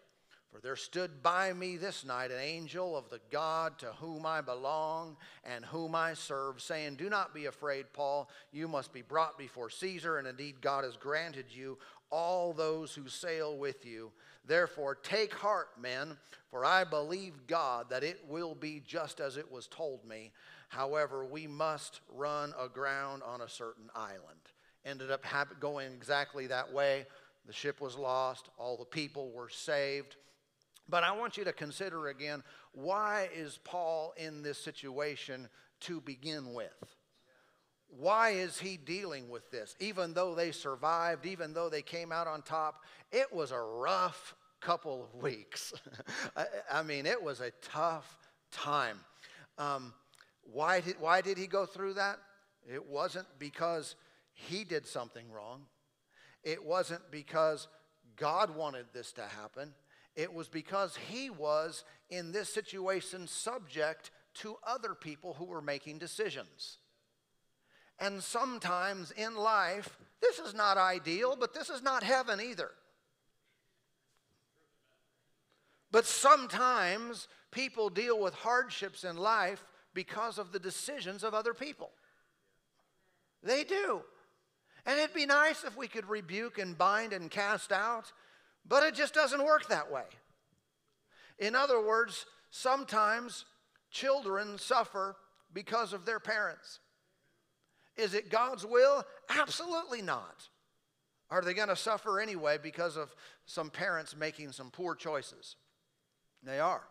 For 0.50 0.60
there 0.60 0.76
stood 0.76 1.22
by 1.22 1.52
me 1.52 1.76
this 1.76 2.04
night 2.04 2.30
an 2.30 2.40
angel 2.40 2.96
of 2.96 3.10
the 3.10 3.20
God 3.30 3.78
to 3.80 3.92
whom 4.00 4.24
I 4.24 4.40
belong 4.40 5.16
and 5.44 5.64
whom 5.64 5.94
I 5.94 6.14
serve, 6.14 6.62
saying, 6.62 6.96
Do 6.96 7.10
not 7.10 7.34
be 7.34 7.46
afraid, 7.46 7.92
Paul. 7.92 8.30
You 8.52 8.68
must 8.68 8.92
be 8.92 9.02
brought 9.02 9.36
before 9.36 9.68
Caesar, 9.68 10.18
and 10.18 10.26
indeed 10.26 10.60
God 10.60 10.84
has 10.84 10.96
granted 10.96 11.46
you 11.50 11.78
all 12.10 12.52
those 12.52 12.94
who 12.94 13.08
sail 13.08 13.56
with 13.56 13.84
you. 13.84 14.12
Therefore, 14.46 14.94
take 14.94 15.34
heart, 15.34 15.68
men, 15.80 16.16
for 16.50 16.64
I 16.64 16.84
believe 16.84 17.46
God 17.46 17.90
that 17.90 18.04
it 18.04 18.20
will 18.28 18.54
be 18.54 18.80
just 18.86 19.20
as 19.20 19.36
it 19.36 19.50
was 19.50 19.66
told 19.66 20.04
me. 20.06 20.32
However, 20.68 21.24
we 21.24 21.46
must 21.46 22.00
run 22.14 22.54
aground 22.58 23.22
on 23.22 23.40
a 23.40 23.48
certain 23.48 23.90
island. 23.94 24.40
Ended 24.84 25.10
up 25.10 25.24
going 25.60 25.92
exactly 25.92 26.46
that 26.46 26.72
way. 26.72 27.06
The 27.46 27.52
ship 27.52 27.80
was 27.80 27.96
lost, 27.96 28.48
all 28.58 28.76
the 28.76 28.84
people 28.84 29.30
were 29.32 29.48
saved. 29.48 30.16
But 30.88 31.02
I 31.02 31.12
want 31.12 31.36
you 31.36 31.44
to 31.44 31.52
consider 31.52 32.08
again 32.08 32.42
why 32.72 33.28
is 33.34 33.58
Paul 33.64 34.14
in 34.16 34.42
this 34.42 34.58
situation 34.58 35.48
to 35.80 36.00
begin 36.00 36.54
with? 36.54 36.96
why 37.88 38.30
is 38.30 38.58
he 38.58 38.76
dealing 38.76 39.28
with 39.28 39.50
this? 39.50 39.76
Even 39.80 40.12
though 40.12 40.34
they 40.34 40.50
survived, 40.50 41.26
even 41.26 41.54
though 41.54 41.68
they 41.68 41.82
came 41.82 42.12
out 42.12 42.26
on 42.26 42.42
top, 42.42 42.84
it 43.12 43.32
was 43.32 43.52
a 43.52 43.60
rough 43.60 44.34
couple 44.60 45.04
of 45.04 45.22
weeks. 45.22 45.72
I, 46.36 46.46
I, 46.72 46.82
mean, 46.82 47.06
it 47.06 47.22
was 47.22 47.40
a 47.40 47.52
tough 47.62 48.18
time. 48.50 48.98
Um, 49.58 49.94
why, 50.42 50.80
did, 50.80 50.96
why 51.00 51.20
did 51.20 51.38
he 51.38 51.46
go 51.46 51.66
through 51.66 51.94
that? 51.94 52.18
It 52.70 52.86
wasn't 52.86 53.26
because 53.38 53.94
he 54.32 54.64
did 54.64 54.86
something 54.86 55.30
wrong, 55.30 55.62
it 56.42 56.64
wasn't 56.64 57.10
because 57.10 57.68
God 58.16 58.54
wanted 58.54 58.86
this 58.92 59.12
to 59.12 59.22
happen. 59.22 59.74
It 60.16 60.32
was 60.32 60.48
because 60.48 60.96
he 60.96 61.28
was 61.28 61.84
in 62.08 62.32
this 62.32 62.52
situation 62.52 63.28
subject 63.28 64.10
to 64.34 64.56
other 64.66 64.94
people 64.94 65.34
who 65.34 65.44
were 65.44 65.60
making 65.60 65.98
decisions. 65.98 66.78
And 67.98 68.22
sometimes 68.22 69.10
in 69.10 69.36
life, 69.36 69.98
this 70.20 70.38
is 70.38 70.54
not 70.54 70.78
ideal, 70.78 71.36
but 71.38 71.54
this 71.54 71.70
is 71.70 71.82
not 71.82 72.02
heaven 72.02 72.40
either. 72.40 72.70
But 75.90 76.06
sometimes 76.06 77.28
people 77.50 77.88
deal 77.88 78.20
with 78.20 78.34
hardships 78.34 79.04
in 79.04 79.16
life 79.16 79.64
because 79.94 80.38
of 80.38 80.52
the 80.52 80.58
decisions 80.58 81.24
of 81.24 81.32
other 81.32 81.54
people. 81.54 81.90
They 83.42 83.64
do. 83.64 84.02
And 84.84 84.98
it'd 84.98 85.14
be 85.14 85.26
nice 85.26 85.64
if 85.64 85.76
we 85.76 85.88
could 85.88 86.08
rebuke 86.08 86.58
and 86.58 86.76
bind 86.76 87.12
and 87.12 87.30
cast 87.30 87.72
out, 87.72 88.12
but 88.68 88.82
it 88.82 88.94
just 88.94 89.14
doesn't 89.14 89.44
work 89.44 89.68
that 89.68 89.90
way. 89.90 90.04
In 91.38 91.54
other 91.54 91.84
words, 91.84 92.26
sometimes 92.50 93.44
children 93.90 94.58
suffer 94.58 95.16
because 95.52 95.92
of 95.92 96.04
their 96.04 96.20
parents. 96.20 96.80
Is 97.96 98.14
it 98.14 98.30
God's 98.30 98.64
will? 98.64 99.04
Absolutely 99.28 100.02
not. 100.02 100.48
Are 101.30 101.42
they 101.42 101.54
going 101.54 101.68
to 101.68 101.76
suffer 101.76 102.20
anyway 102.20 102.58
because 102.62 102.96
of 102.96 103.14
some 103.46 103.70
parents 103.70 104.16
making 104.16 104.52
some 104.52 104.70
poor 104.70 104.94
choices? 104.94 105.56
They 106.42 106.60
are. 106.60 106.82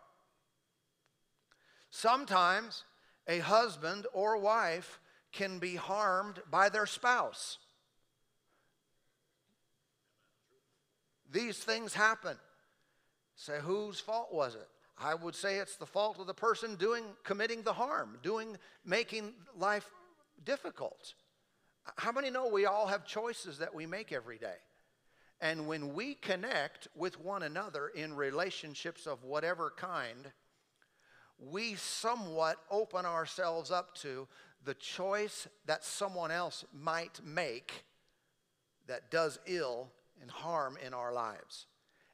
Sometimes 1.90 2.84
a 3.28 3.40
husband 3.40 4.08
or 4.14 4.38
wife 4.38 5.00
can 5.32 5.60
be 5.60 5.76
harmed 5.76 6.42
by 6.52 6.70
their 6.70 6.86
spouse. 6.86 7.58
These 11.36 11.58
things 11.58 11.94
happen. 11.94 12.38
Say, 13.36 13.60
whose 13.62 14.00
fault 14.00 14.30
was 14.32 14.56
it? 14.56 14.70
I 14.98 15.14
would 15.14 15.36
say 15.36 15.58
it's 15.58 15.76
the 15.76 15.86
fault 15.86 16.18
of 16.18 16.28
the 16.28 16.34
person 16.34 16.76
doing 16.76 17.04
committing 17.26 17.62
the 17.62 17.74
harm, 17.74 18.20
doing 18.24 18.58
making 18.86 19.34
life 19.58 19.86
difficult. 20.46 21.14
How 21.98 22.14
many 22.14 22.30
know 22.30 22.48
we 22.48 22.66
all 22.66 22.88
have 22.88 23.06
choices 23.06 23.58
that 23.58 23.76
we 23.76 23.86
make 23.86 24.14
every 24.14 24.38
day? 24.38 24.56
And 25.42 25.68
when 25.68 25.94
we 25.94 26.14
connect 26.14 26.88
with 26.96 27.20
one 27.20 27.44
another 27.44 27.90
in 27.90 28.16
relationships 28.16 29.06
of 29.06 29.26
whatever 29.26 29.74
kind, 29.76 30.32
we 31.38 31.76
somewhat 31.76 32.60
open 32.72 33.06
ourselves 33.06 33.72
up 33.72 33.94
to 33.96 34.30
the 34.64 34.76
choice 34.76 35.50
that 35.66 35.84
someone 35.84 36.32
else 36.32 36.64
might 36.74 37.20
make 37.26 37.84
that 38.88 39.12
does 39.12 39.38
ill 39.48 39.90
and 40.22 40.32
harm 40.32 40.78
in 40.86 40.94
our 40.94 41.14
lives. 41.14 41.68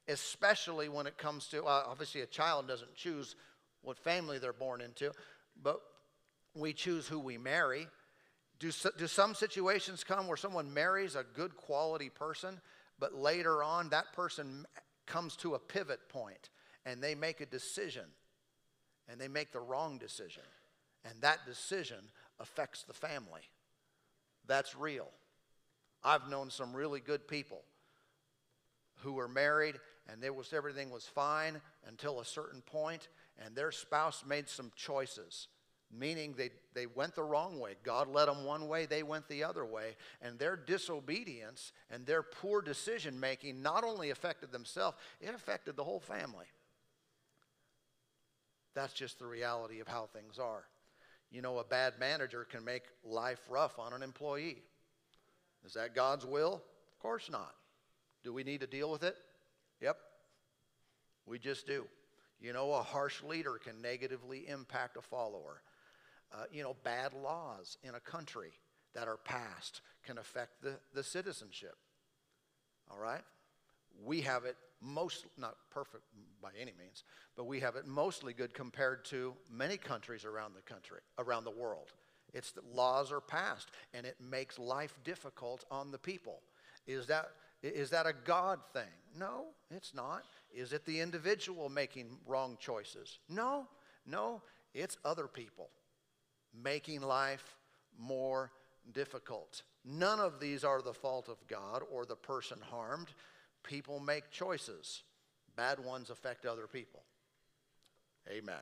Especially 0.08 0.90
when 0.90 1.08
it 1.08 1.18
comes 1.18 1.48
to, 1.48 1.66
obviously, 1.66 2.22
a 2.22 2.26
child 2.26 2.68
doesn't 2.68 2.96
choose 2.96 3.36
what 3.82 3.98
family 3.98 4.40
they're 4.40 4.54
born 4.54 4.82
into, 4.82 5.12
but 5.62 5.82
we 6.56 6.74
choose 6.74 7.08
who 7.08 7.20
we 7.20 7.38
marry 7.38 7.88
Do, 8.60 8.72
do 8.98 9.08
some 9.08 9.34
situations 9.34 10.04
come 10.04 10.28
where 10.28 10.38
someone 10.38 10.72
marries 10.74 11.16
a 11.16 11.24
good 11.24 11.56
quality 11.58 12.10
person, 12.10 12.62
but 13.00 13.16
later 13.16 13.64
on 13.64 13.90
that 13.90 14.14
person 14.14 14.68
comes 15.08 15.36
to 15.38 15.56
a 15.56 15.60
pivot 15.60 16.10
point 16.10 16.50
and 16.86 17.02
they 17.02 17.16
make 17.16 17.42
a 17.42 17.46
decision 17.48 18.06
and 19.10 19.20
they 19.20 19.28
make 19.28 19.52
the 19.52 19.60
wrong 19.60 19.98
decision? 19.98 20.44
And 21.04 21.22
that 21.22 21.40
decision 21.48 22.12
affects 22.40 22.84
the 22.84 22.94
family. 22.94 23.42
That's 24.46 24.76
real. 24.76 25.10
I've 26.04 26.30
known 26.30 26.52
some 26.52 26.76
really 26.76 27.00
good 27.00 27.28
people 27.28 27.64
who 29.02 29.14
were 29.14 29.28
married 29.28 29.80
and 30.12 30.22
there 30.22 30.34
was 30.34 30.54
everything 30.54 30.90
was 30.90 31.06
fine 31.06 31.62
until 31.88 32.20
a 32.20 32.26
certain 32.26 32.62
point 32.62 33.08
and 33.44 33.56
their 33.56 33.72
spouse 33.72 34.24
made 34.28 34.48
some 34.48 34.72
choices 34.76 35.48
meaning 35.94 36.34
they, 36.38 36.50
they 36.74 36.86
went 36.86 37.16
the 37.16 37.24
wrong 37.24 37.60
way. 37.60 37.76
God 37.84 38.08
led 38.08 38.28
them 38.28 38.46
one 38.46 38.68
way 38.68 38.86
they 38.86 39.04
went 39.04 39.28
the 39.28 39.44
other 39.44 39.66
way 39.66 39.96
and 40.22 40.40
their 40.40 40.56
disobedience 40.56 41.74
and 41.90 42.06
their 42.06 42.24
poor 42.24 42.62
decision 42.62 43.20
making 43.20 43.62
not 43.62 43.84
only 43.84 44.10
affected 44.10 44.52
themselves 44.52 44.98
it 45.20 45.36
affected 45.36 45.76
the 45.76 45.84
whole 45.84 46.00
family. 46.00 46.46
That's 48.74 48.94
just 48.94 49.20
the 49.20 49.26
reality 49.26 49.82
of 49.82 49.88
how 49.88 50.08
things 50.14 50.40
are. 50.40 50.64
You 51.30 51.42
know 51.42 51.60
a 51.60 51.64
bad 51.64 51.94
manager 52.00 52.46
can 52.50 52.64
make 52.64 52.84
life 53.04 53.42
rough 53.50 53.80
on 53.80 53.94
an 53.94 54.02
employee. 54.02 54.62
Is 55.66 55.74
that 55.74 55.94
god's 55.94 56.26
will? 56.26 56.62
Of 56.94 57.00
course 57.00 57.30
not 57.30 57.54
do 58.24 58.34
we 58.34 58.44
need 58.44 58.62
to 58.62 58.68
deal 58.68 58.92
with 58.92 59.04
it 59.04 59.16
Yep, 59.82 59.98
we 61.26 61.40
just 61.40 61.66
do. 61.66 61.86
You 62.40 62.54
know, 62.54 62.74
a 62.74 62.82
harsh 62.82 63.22
leader 63.24 63.60
can 63.64 63.82
negatively 63.82 64.48
impact 64.48 64.98
a 64.98 65.02
follower. 65.02 65.62
Uh, 66.34 66.44
you 66.52 66.64
know, 66.64 66.76
bad 66.84 67.14
laws 67.14 67.78
in 67.84 67.96
a 67.96 68.00
country 68.00 68.52
that 68.94 69.08
are 69.08 69.18
passed 69.18 69.82
can 70.06 70.18
affect 70.18 70.62
the, 70.62 70.80
the 70.94 71.04
citizenship. 71.04 71.76
All 72.90 73.00
right? 73.00 73.22
We 74.04 74.22
have 74.22 74.46
it 74.46 74.56
most, 74.82 75.26
not 75.38 75.56
perfect 75.70 76.04
by 76.42 76.50
any 76.60 76.74
means, 76.80 77.04
but 77.36 77.46
we 77.46 77.60
have 77.60 77.76
it 77.76 77.86
mostly 77.86 78.34
good 78.34 78.54
compared 78.54 79.06
to 79.06 79.34
many 79.52 79.78
countries 79.78 80.26
around 80.26 80.54
the 80.56 80.62
country, 80.62 81.00
around 81.20 81.44
the 81.44 81.52
world. 81.52 81.92
It's 82.34 82.52
that 82.54 82.66
laws 82.74 83.12
are 83.12 83.22
passed 83.22 83.70
and 83.94 84.06
it 84.06 84.16
makes 84.20 84.58
life 84.58 84.98
difficult 85.04 85.66
on 85.70 85.92
the 85.92 86.00
people. 86.00 86.40
Is 86.88 87.08
that 87.08 87.32
is 87.62 87.90
that 87.92 88.06
a 88.06 88.14
God 88.14 88.60
thing? 88.74 88.90
No, 89.18 89.46
it's 89.70 89.94
not. 89.94 90.24
Is 90.54 90.74
it 90.74 90.86
the 90.86 91.00
individual 91.00 91.70
making 91.70 92.18
wrong 92.26 92.58
choices? 92.60 93.20
No, 93.30 93.68
no, 94.06 94.42
it's 94.74 94.98
other 95.06 95.28
people 95.28 95.70
making 96.64 97.02
life 97.02 97.58
more 97.98 98.52
difficult. 98.94 99.64
None 99.86 100.20
of 100.20 100.40
these 100.40 100.64
are 100.64 100.82
the 100.82 100.94
fault 100.94 101.30
of 101.30 101.46
God 101.48 101.84
or 101.92 102.06
the 102.06 102.16
person 102.16 102.60
harmed. 102.70 103.08
People 103.64 104.00
make 104.00 104.32
choices. 104.32 105.04
Bad 105.56 105.84
ones 105.84 106.10
affect 106.10 106.46
other 106.46 106.68
people. 106.68 107.04
Amen. 108.30 108.56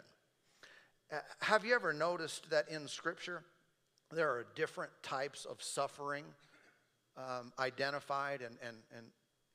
Uh, 1.12 1.17
have 1.39 1.65
you 1.65 1.73
ever 1.73 1.93
noticed 1.93 2.49
that 2.49 2.69
in 2.69 2.88
Scripture 2.88 3.43
there 4.12 4.29
are 4.29 4.45
different 4.55 4.91
types 5.03 5.45
of 5.45 5.62
suffering 5.62 6.23
um, 7.19 7.51
identified 7.60 8.41
and, 8.41 8.55
and, 8.65 8.77
and, 8.95 9.05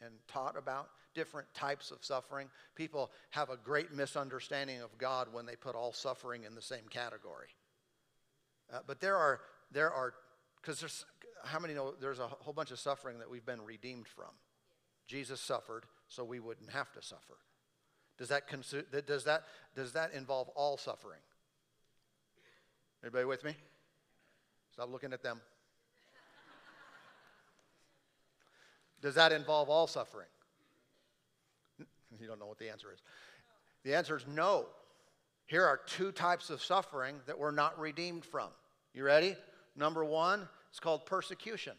and 0.01 0.15
taught 0.29 0.57
about 0.57 0.89
different 1.15 1.53
types 1.55 1.91
of 1.91 2.05
suffering. 2.05 2.49
People 2.75 3.11
have 3.31 3.51
a 3.51 3.57
great 3.57 3.93
misunderstanding 3.93 4.83
of 4.83 4.97
God 4.99 5.29
when 5.33 5.47
they 5.47 5.57
put 5.57 5.75
all 5.75 5.93
suffering 5.93 6.45
in 6.45 6.55
the 6.55 6.63
same 6.63 6.87
category. 6.91 7.49
Uh, 8.73 8.79
but 8.87 9.01
there 9.01 9.17
are, 9.17 9.41
there 9.71 9.91
are, 9.91 10.15
because 10.61 10.81
there's, 10.81 11.05
how 11.45 11.59
many 11.59 11.75
know 11.75 11.95
there's 12.01 12.19
a 12.19 12.27
whole 12.27 12.55
bunch 12.55 12.71
of 12.71 12.79
suffering 12.79 13.19
that 13.19 13.31
we've 13.31 13.47
been 13.47 13.63
redeemed 13.63 14.09
from? 14.09 14.31
Jesus 15.07 15.41
suffered, 15.41 15.85
so 16.09 16.25
we 16.25 16.41
wouldn't 16.41 16.71
have 16.71 16.93
to 16.93 17.03
suffer. 17.03 17.39
Does 18.19 18.29
that, 18.29 18.49
consu- 18.49 18.85
does 19.07 19.25
that, 19.25 19.45
does 19.75 19.93
that 19.93 20.13
involve 20.13 20.49
all 20.51 20.79
suffering? 20.79 21.21
Everybody 23.03 23.27
with 23.27 23.45
me? 23.45 23.55
Stop 24.73 24.91
looking 24.91 25.13
at 25.13 25.23
them. 25.23 25.41
Does 29.01 29.15
that 29.17 29.33
involve 29.33 29.69
all 29.69 29.87
suffering? 29.87 30.29
You 32.21 32.29
don't 32.29 32.39
know 32.39 32.47
what 32.47 32.59
the 32.59 32.71
answer 32.71 32.93
is. 32.93 33.01
The 33.83 33.95
answer 33.95 34.17
is 34.17 34.25
no. 34.27 34.67
Here 35.47 35.65
are 35.65 35.81
two 35.87 36.11
types 36.11 36.49
of 36.49 36.63
suffering 36.63 37.17
that 37.27 37.39
we're 37.39 37.51
not 37.51 37.79
redeemed 37.79 38.25
from. 38.25 38.49
You 38.95 39.05
ready? 39.05 39.37
Number 39.77 40.05
one, 40.05 40.49
it's 40.71 40.81
called 40.81 41.05
persecution. 41.05 41.75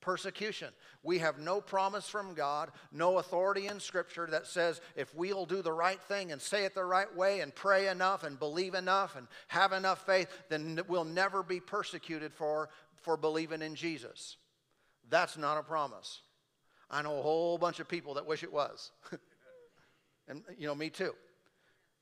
Persecution. 0.00 0.70
We 1.04 1.18
have 1.18 1.38
no 1.38 1.60
promise 1.60 2.08
from 2.08 2.34
God, 2.34 2.70
no 2.90 3.18
authority 3.18 3.68
in 3.68 3.78
Scripture 3.78 4.26
that 4.32 4.48
says 4.48 4.80
if 4.96 5.14
we'll 5.14 5.46
do 5.46 5.62
the 5.62 5.72
right 5.72 6.02
thing 6.02 6.32
and 6.32 6.42
say 6.42 6.64
it 6.64 6.74
the 6.74 6.84
right 6.84 7.14
way 7.14 7.40
and 7.40 7.54
pray 7.54 7.86
enough 7.86 8.24
and 8.24 8.38
believe 8.38 8.74
enough 8.74 9.14
and 9.14 9.28
have 9.46 9.72
enough 9.72 10.04
faith, 10.04 10.26
then 10.48 10.80
we'll 10.88 11.04
never 11.04 11.44
be 11.44 11.60
persecuted 11.60 12.34
for, 12.34 12.70
for 12.96 13.16
believing 13.16 13.62
in 13.62 13.76
Jesus. 13.76 14.36
That's 15.10 15.36
not 15.36 15.58
a 15.58 15.62
promise. 15.62 16.20
I 16.90 17.02
know 17.02 17.18
a 17.18 17.22
whole 17.22 17.58
bunch 17.58 17.80
of 17.80 17.88
people 17.88 18.14
that 18.14 18.26
wish 18.26 18.42
it 18.42 18.52
was. 18.52 18.92
and, 20.28 20.42
you 20.58 20.66
know, 20.66 20.74
me 20.74 20.90
too. 20.90 21.14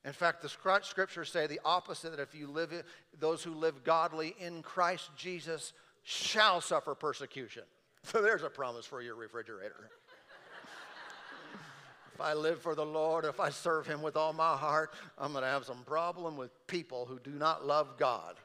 In 0.05 0.13
fact, 0.13 0.43
the 0.43 0.49
scriptures 0.49 1.31
say 1.31 1.47
the 1.47 1.61
opposite 1.65 2.11
that 2.11 2.21
if 2.21 2.35
you 2.35 2.49
live, 2.49 2.73
those 3.19 3.43
who 3.43 3.55
live 3.55 3.85
godly 3.85 4.35
in 4.41 4.63
Christ 4.63 5.11
Jesus 5.17 5.73
shall 6.03 6.61
suffer 6.61 6.95
persecution. 6.95 7.65
So 8.03 8.23
there's 8.23 8.43
a 8.43 8.49
promise 8.49 8.87
for 8.87 9.03
your 9.03 9.15
refrigerator. 9.15 9.75
if 12.15 12.19
I 12.19 12.33
live 12.33 12.63
for 12.63 12.75
the 12.75 12.87
Lord, 12.87 13.27
if 13.27 13.39
I 13.39 13.51
serve 13.51 13.87
Him 13.87 14.01
with 14.01 14.17
all 14.17 14.33
my 14.33 14.57
heart, 14.57 14.95
I'm 15.19 15.33
going 15.33 15.45
to 15.45 15.51
have 15.51 15.67
some 15.67 15.83
problem 15.85 16.39
with 16.39 16.51
people 16.67 17.05
who 17.05 17.19
do 17.19 17.33
not 17.33 17.67
love 17.67 17.99
God. 17.99 18.37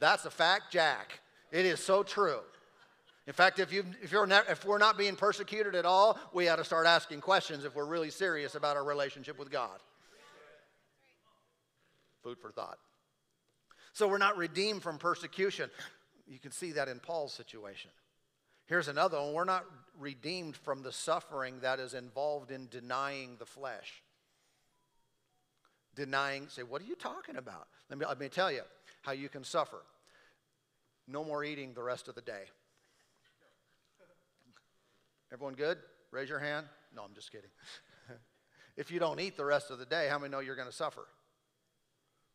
That's 0.00 0.26
a 0.26 0.30
fact, 0.30 0.70
Jack. 0.70 1.22
It 1.50 1.64
is 1.64 1.80
so 1.80 2.02
true. 2.02 2.40
In 3.26 3.32
fact, 3.32 3.58
if, 3.58 3.72
you, 3.72 3.84
if, 4.02 4.12
you're 4.12 4.26
ne- 4.26 4.42
if 4.50 4.64
we're 4.66 4.78
not 4.78 4.98
being 4.98 5.16
persecuted 5.16 5.74
at 5.74 5.86
all, 5.86 6.18
we 6.32 6.48
ought 6.48 6.56
to 6.56 6.64
start 6.64 6.86
asking 6.86 7.22
questions 7.22 7.64
if 7.64 7.74
we're 7.74 7.86
really 7.86 8.10
serious 8.10 8.54
about 8.54 8.76
our 8.76 8.84
relationship 8.84 9.38
with 9.38 9.50
God. 9.50 9.78
Food 12.22 12.38
for 12.38 12.50
thought. 12.50 12.78
So 13.94 14.08
we're 14.08 14.18
not 14.18 14.36
redeemed 14.36 14.82
from 14.82 14.98
persecution. 14.98 15.70
You 16.26 16.38
can 16.38 16.50
see 16.50 16.72
that 16.72 16.88
in 16.88 17.00
Paul's 17.00 17.32
situation. 17.32 17.90
Here's 18.66 18.88
another 18.88 19.18
one 19.20 19.32
we're 19.32 19.44
not 19.44 19.64
redeemed 19.98 20.56
from 20.56 20.82
the 20.82 20.92
suffering 20.92 21.60
that 21.60 21.80
is 21.80 21.94
involved 21.94 22.50
in 22.50 22.68
denying 22.68 23.36
the 23.38 23.46
flesh. 23.46 24.02
Denying, 25.94 26.48
say, 26.48 26.62
what 26.62 26.82
are 26.82 26.86
you 26.86 26.96
talking 26.96 27.36
about? 27.36 27.68
Let 27.88 27.98
me, 27.98 28.06
let 28.06 28.18
me 28.18 28.28
tell 28.28 28.50
you 28.50 28.62
how 29.02 29.12
you 29.12 29.28
can 29.28 29.44
suffer. 29.44 29.82
No 31.06 31.22
more 31.24 31.44
eating 31.44 31.72
the 31.74 31.82
rest 31.82 32.08
of 32.08 32.14
the 32.14 32.22
day. 32.22 32.44
Everyone 35.32 35.54
good? 35.54 35.78
Raise 36.10 36.28
your 36.28 36.38
hand. 36.38 36.66
No, 36.94 37.02
I'm 37.02 37.14
just 37.14 37.32
kidding. 37.32 37.50
if 38.76 38.90
you 38.90 39.00
don't 39.00 39.20
eat 39.20 39.36
the 39.36 39.44
rest 39.44 39.70
of 39.70 39.78
the 39.78 39.86
day, 39.86 40.06
how 40.08 40.18
many 40.18 40.30
know 40.30 40.40
you're 40.40 40.56
going 40.56 40.68
to 40.68 40.74
suffer? 40.74 41.06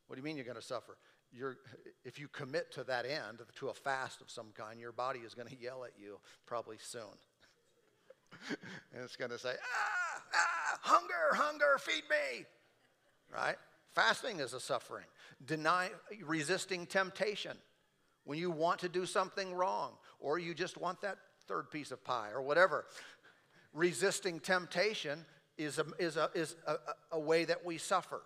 What 0.07 0.15
do 0.15 0.19
you 0.19 0.23
mean 0.23 0.35
you're 0.35 0.45
going 0.45 0.57
to 0.57 0.61
suffer? 0.61 0.97
You're, 1.31 1.57
if 2.03 2.19
you 2.19 2.27
commit 2.27 2.71
to 2.73 2.83
that 2.85 3.05
end, 3.05 3.39
to 3.59 3.69
a 3.69 3.73
fast 3.73 4.21
of 4.21 4.31
some 4.31 4.47
kind, 4.55 4.79
your 4.79 4.91
body 4.91 5.19
is 5.19 5.35
going 5.35 5.47
to 5.47 5.55
yell 5.55 5.85
at 5.85 5.91
you 5.97 6.17
probably 6.45 6.77
soon. 6.79 7.03
and 8.49 9.03
it's 9.03 9.15
going 9.15 9.31
to 9.31 9.37
say, 9.37 9.53
ah, 9.53 10.21
ah, 10.33 10.79
hunger, 10.81 11.33
hunger, 11.33 11.77
feed 11.79 12.03
me. 12.09 12.45
Right? 13.31 13.55
Fasting 13.93 14.39
is 14.39 14.53
a 14.53 14.59
suffering. 14.59 15.05
Deny, 15.45 15.89
resisting 16.25 16.85
temptation. 16.85 17.57
When 18.23 18.37
you 18.37 18.51
want 18.51 18.79
to 18.81 18.89
do 18.89 19.05
something 19.05 19.53
wrong, 19.53 19.93
or 20.19 20.39
you 20.39 20.53
just 20.53 20.77
want 20.77 21.01
that 21.01 21.17
third 21.49 21.69
piece 21.71 21.91
of 21.91 22.01
pie 22.05 22.29
or 22.33 22.41
whatever. 22.41 22.85
Resisting 23.73 24.39
temptation 24.39 25.25
is 25.57 25.79
a, 25.79 25.85
is 25.97 26.15
a, 26.15 26.29
is 26.33 26.55
a, 26.65 26.75
a 27.11 27.19
way 27.19 27.43
that 27.43 27.65
we 27.65 27.77
suffer, 27.77 28.21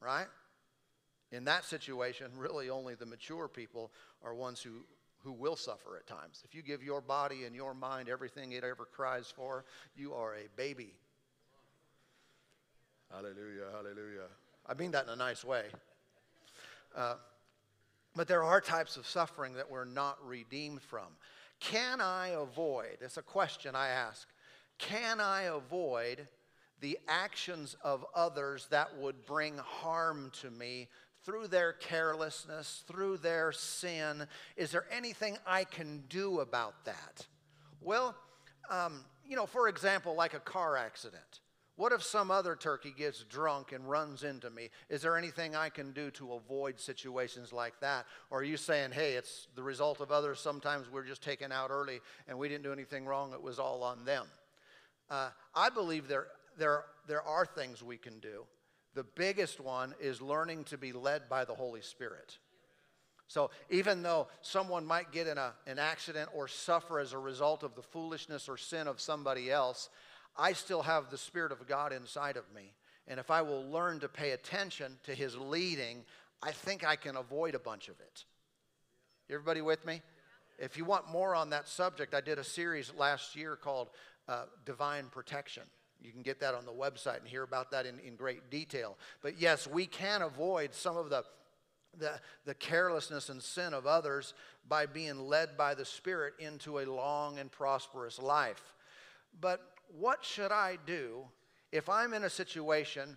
right? 0.00 0.26
In 1.32 1.44
that 1.44 1.64
situation, 1.64 2.26
really 2.36 2.70
only 2.70 2.94
the 2.94 3.06
mature 3.06 3.48
people 3.48 3.90
are 4.22 4.34
ones 4.34 4.60
who, 4.60 4.84
who 5.24 5.32
will 5.32 5.56
suffer 5.56 5.96
at 5.96 6.06
times. 6.06 6.42
If 6.44 6.54
you 6.54 6.62
give 6.62 6.82
your 6.82 7.00
body 7.00 7.44
and 7.44 7.56
your 7.56 7.74
mind 7.74 8.08
everything 8.08 8.52
it 8.52 8.64
ever 8.64 8.84
cries 8.84 9.32
for, 9.34 9.64
you 9.96 10.12
are 10.12 10.34
a 10.34 10.48
baby. 10.56 10.92
Hallelujah, 13.10 13.66
hallelujah. 13.72 14.28
I 14.66 14.74
mean 14.74 14.90
that 14.92 15.04
in 15.04 15.10
a 15.10 15.16
nice 15.16 15.42
way. 15.42 15.64
Uh, 16.94 17.14
but 18.14 18.28
there 18.28 18.44
are 18.44 18.60
types 18.60 18.98
of 18.98 19.06
suffering 19.06 19.54
that 19.54 19.70
we're 19.70 19.86
not 19.86 20.18
redeemed 20.24 20.82
from. 20.82 21.16
Can 21.70 22.00
I 22.00 22.28
avoid? 22.28 22.98
It's 23.00 23.16
a 23.16 23.22
question 23.22 23.74
I 23.74 23.88
ask. 23.88 24.28
Can 24.78 25.20
I 25.20 25.42
avoid 25.42 26.26
the 26.80 26.98
actions 27.08 27.76
of 27.82 28.04
others 28.14 28.66
that 28.70 28.98
would 28.98 29.24
bring 29.24 29.56
harm 29.58 30.30
to 30.40 30.50
me 30.50 30.88
through 31.24 31.46
their 31.46 31.72
carelessness, 31.72 32.82
through 32.86 33.16
their 33.18 33.52
sin. 33.52 34.26
Is 34.56 34.72
there 34.72 34.84
anything 34.90 35.38
I 35.46 35.64
can 35.64 36.02
do 36.08 36.40
about 36.40 36.84
that? 36.84 37.26
Well, 37.80 38.16
um, 38.68 39.04
you 39.24 39.36
know, 39.36 39.46
for 39.46 39.68
example, 39.68 40.14
like 40.16 40.34
a 40.34 40.40
car 40.40 40.76
accident. 40.76 41.40
What 41.76 41.92
if 41.92 42.02
some 42.02 42.30
other 42.30 42.54
turkey 42.54 42.92
gets 42.96 43.24
drunk 43.24 43.72
and 43.72 43.88
runs 43.88 44.24
into 44.24 44.50
me? 44.50 44.68
Is 44.90 45.00
there 45.00 45.16
anything 45.16 45.56
I 45.56 45.70
can 45.70 45.92
do 45.92 46.10
to 46.12 46.34
avoid 46.34 46.78
situations 46.78 47.52
like 47.52 47.80
that? 47.80 48.04
Or 48.30 48.40
are 48.40 48.44
you 48.44 48.58
saying, 48.58 48.90
hey, 48.92 49.14
it's 49.14 49.48
the 49.54 49.62
result 49.62 50.00
of 50.00 50.12
others? 50.12 50.38
Sometimes 50.38 50.90
we're 50.90 51.06
just 51.06 51.22
taken 51.22 51.50
out 51.50 51.70
early 51.70 52.00
and 52.28 52.38
we 52.38 52.48
didn't 52.48 52.64
do 52.64 52.72
anything 52.72 53.06
wrong, 53.06 53.32
it 53.32 53.42
was 53.42 53.58
all 53.58 53.82
on 53.82 54.04
them. 54.04 54.26
Uh, 55.08 55.30
I 55.54 55.70
believe 55.70 56.08
there, 56.08 56.26
there, 56.58 56.84
there 57.08 57.22
are 57.22 57.46
things 57.46 57.82
we 57.82 57.96
can 57.96 58.18
do. 58.20 58.44
The 58.94 59.04
biggest 59.04 59.58
one 59.58 59.94
is 59.98 60.20
learning 60.20 60.64
to 60.64 60.76
be 60.76 60.92
led 60.92 61.28
by 61.28 61.46
the 61.46 61.54
Holy 61.54 61.80
Spirit. 61.80 62.36
So 63.28 63.50
even 63.70 64.02
though 64.02 64.28
someone 64.42 64.84
might 64.84 65.10
get 65.10 65.26
in 65.26 65.38
a, 65.38 65.54
an 65.66 65.78
accident 65.78 66.28
or 66.34 66.48
suffer 66.48 67.00
as 67.00 67.14
a 67.14 67.18
result 67.18 67.62
of 67.62 67.74
the 67.74 67.82
foolishness 67.82 68.46
or 68.46 68.58
sin 68.58 68.86
of 68.86 69.00
somebody 69.00 69.50
else, 69.50 69.88
I 70.36 70.52
still 70.52 70.82
have 70.82 71.10
the 71.10 71.18
Spirit 71.18 71.52
of 71.52 71.66
God 71.66 71.92
inside 71.92 72.36
of 72.36 72.44
me. 72.54 72.72
And 73.08 73.18
if 73.18 73.30
I 73.30 73.42
will 73.42 73.68
learn 73.70 74.00
to 74.00 74.08
pay 74.08 74.30
attention 74.30 74.98
to 75.04 75.14
His 75.14 75.36
leading, 75.36 76.04
I 76.42 76.52
think 76.52 76.84
I 76.84 76.96
can 76.96 77.16
avoid 77.16 77.54
a 77.54 77.58
bunch 77.58 77.88
of 77.88 78.00
it. 78.00 78.24
Everybody 79.30 79.60
with 79.60 79.84
me? 79.86 80.02
If 80.58 80.76
you 80.76 80.84
want 80.84 81.10
more 81.10 81.34
on 81.34 81.50
that 81.50 81.68
subject, 81.68 82.14
I 82.14 82.20
did 82.20 82.38
a 82.38 82.44
series 82.44 82.92
last 82.96 83.34
year 83.34 83.56
called 83.56 83.90
uh, 84.28 84.44
Divine 84.64 85.06
Protection. 85.10 85.64
You 86.00 86.12
can 86.12 86.22
get 86.22 86.40
that 86.40 86.54
on 86.54 86.64
the 86.64 86.72
website 86.72 87.18
and 87.18 87.28
hear 87.28 87.42
about 87.42 87.70
that 87.70 87.86
in, 87.86 87.98
in 88.00 88.16
great 88.16 88.50
detail. 88.50 88.98
But 89.22 89.40
yes, 89.40 89.66
we 89.66 89.86
can 89.86 90.22
avoid 90.22 90.74
some 90.74 90.96
of 90.96 91.10
the, 91.10 91.24
the, 91.98 92.20
the 92.44 92.54
carelessness 92.54 93.28
and 93.28 93.42
sin 93.42 93.72
of 93.72 93.86
others 93.86 94.34
by 94.68 94.86
being 94.86 95.28
led 95.28 95.56
by 95.56 95.74
the 95.74 95.84
Spirit 95.84 96.34
into 96.38 96.80
a 96.80 96.86
long 96.86 97.38
and 97.38 97.50
prosperous 97.50 98.18
life. 98.18 98.62
But 99.40 99.71
what 99.88 100.24
should 100.24 100.52
I 100.52 100.78
do 100.86 101.24
if 101.70 101.88
I'm 101.88 102.14
in 102.14 102.24
a 102.24 102.30
situation, 102.30 103.16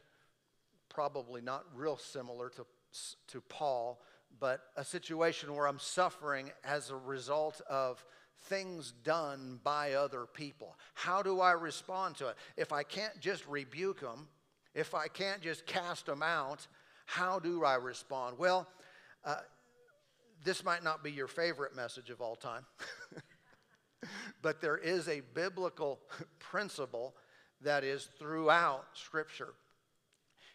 probably 0.90 1.42
not 1.42 1.66
real 1.76 1.98
similar 1.98 2.50
to, 2.50 2.66
to 3.28 3.42
Paul, 3.42 4.02
but 4.40 4.62
a 4.76 4.84
situation 4.84 5.54
where 5.56 5.68
I'm 5.68 5.80
suffering 5.80 6.52
as 6.64 6.90
a 6.90 6.96
result 6.96 7.62
of 7.70 8.04
things 8.48 8.94
done 9.04 9.60
by 9.64 9.94
other 9.94 10.26
people? 10.26 10.78
How 10.94 11.22
do 11.22 11.42
I 11.42 11.52
respond 11.52 12.16
to 12.18 12.30
it? 12.30 12.36
If 12.58 12.72
I 12.72 12.84
can't 12.84 13.20
just 13.20 13.48
rebuke 13.48 14.02
them, 14.02 14.28
if 14.74 14.94
I 14.94 15.08
can't 15.08 15.42
just 15.42 15.66
cast 15.66 16.06
them 16.06 16.22
out, 16.22 16.68
how 17.06 17.40
do 17.40 17.64
I 17.64 17.76
respond? 17.76 18.38
Well, 18.38 18.68
uh, 19.24 19.38
this 20.44 20.64
might 20.64 20.84
not 20.84 21.04
be 21.04 21.12
your 21.12 21.28
favorite 21.28 21.76
message 21.76 22.10
of 22.10 22.22
all 22.22 22.36
time. 22.36 22.66
but 24.42 24.62
there 24.62 24.78
is 24.78 25.08
a 25.08 25.22
biblical 25.34 26.00
principle 26.52 27.16
that 27.62 27.84
is 27.84 28.08
throughout 28.20 28.86
Scripture. 28.94 29.54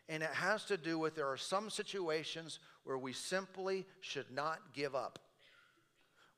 And 0.09 0.23
it 0.23 0.31
has 0.31 0.65
to 0.65 0.77
do 0.77 0.99
with 0.99 1.15
there 1.15 1.29
are 1.29 1.37
some 1.37 1.71
situations 1.71 2.59
where 2.85 2.99
we 2.99 3.13
simply 3.13 3.87
should 4.01 4.31
not 4.31 4.59
give 4.75 4.95
up. 4.95 5.19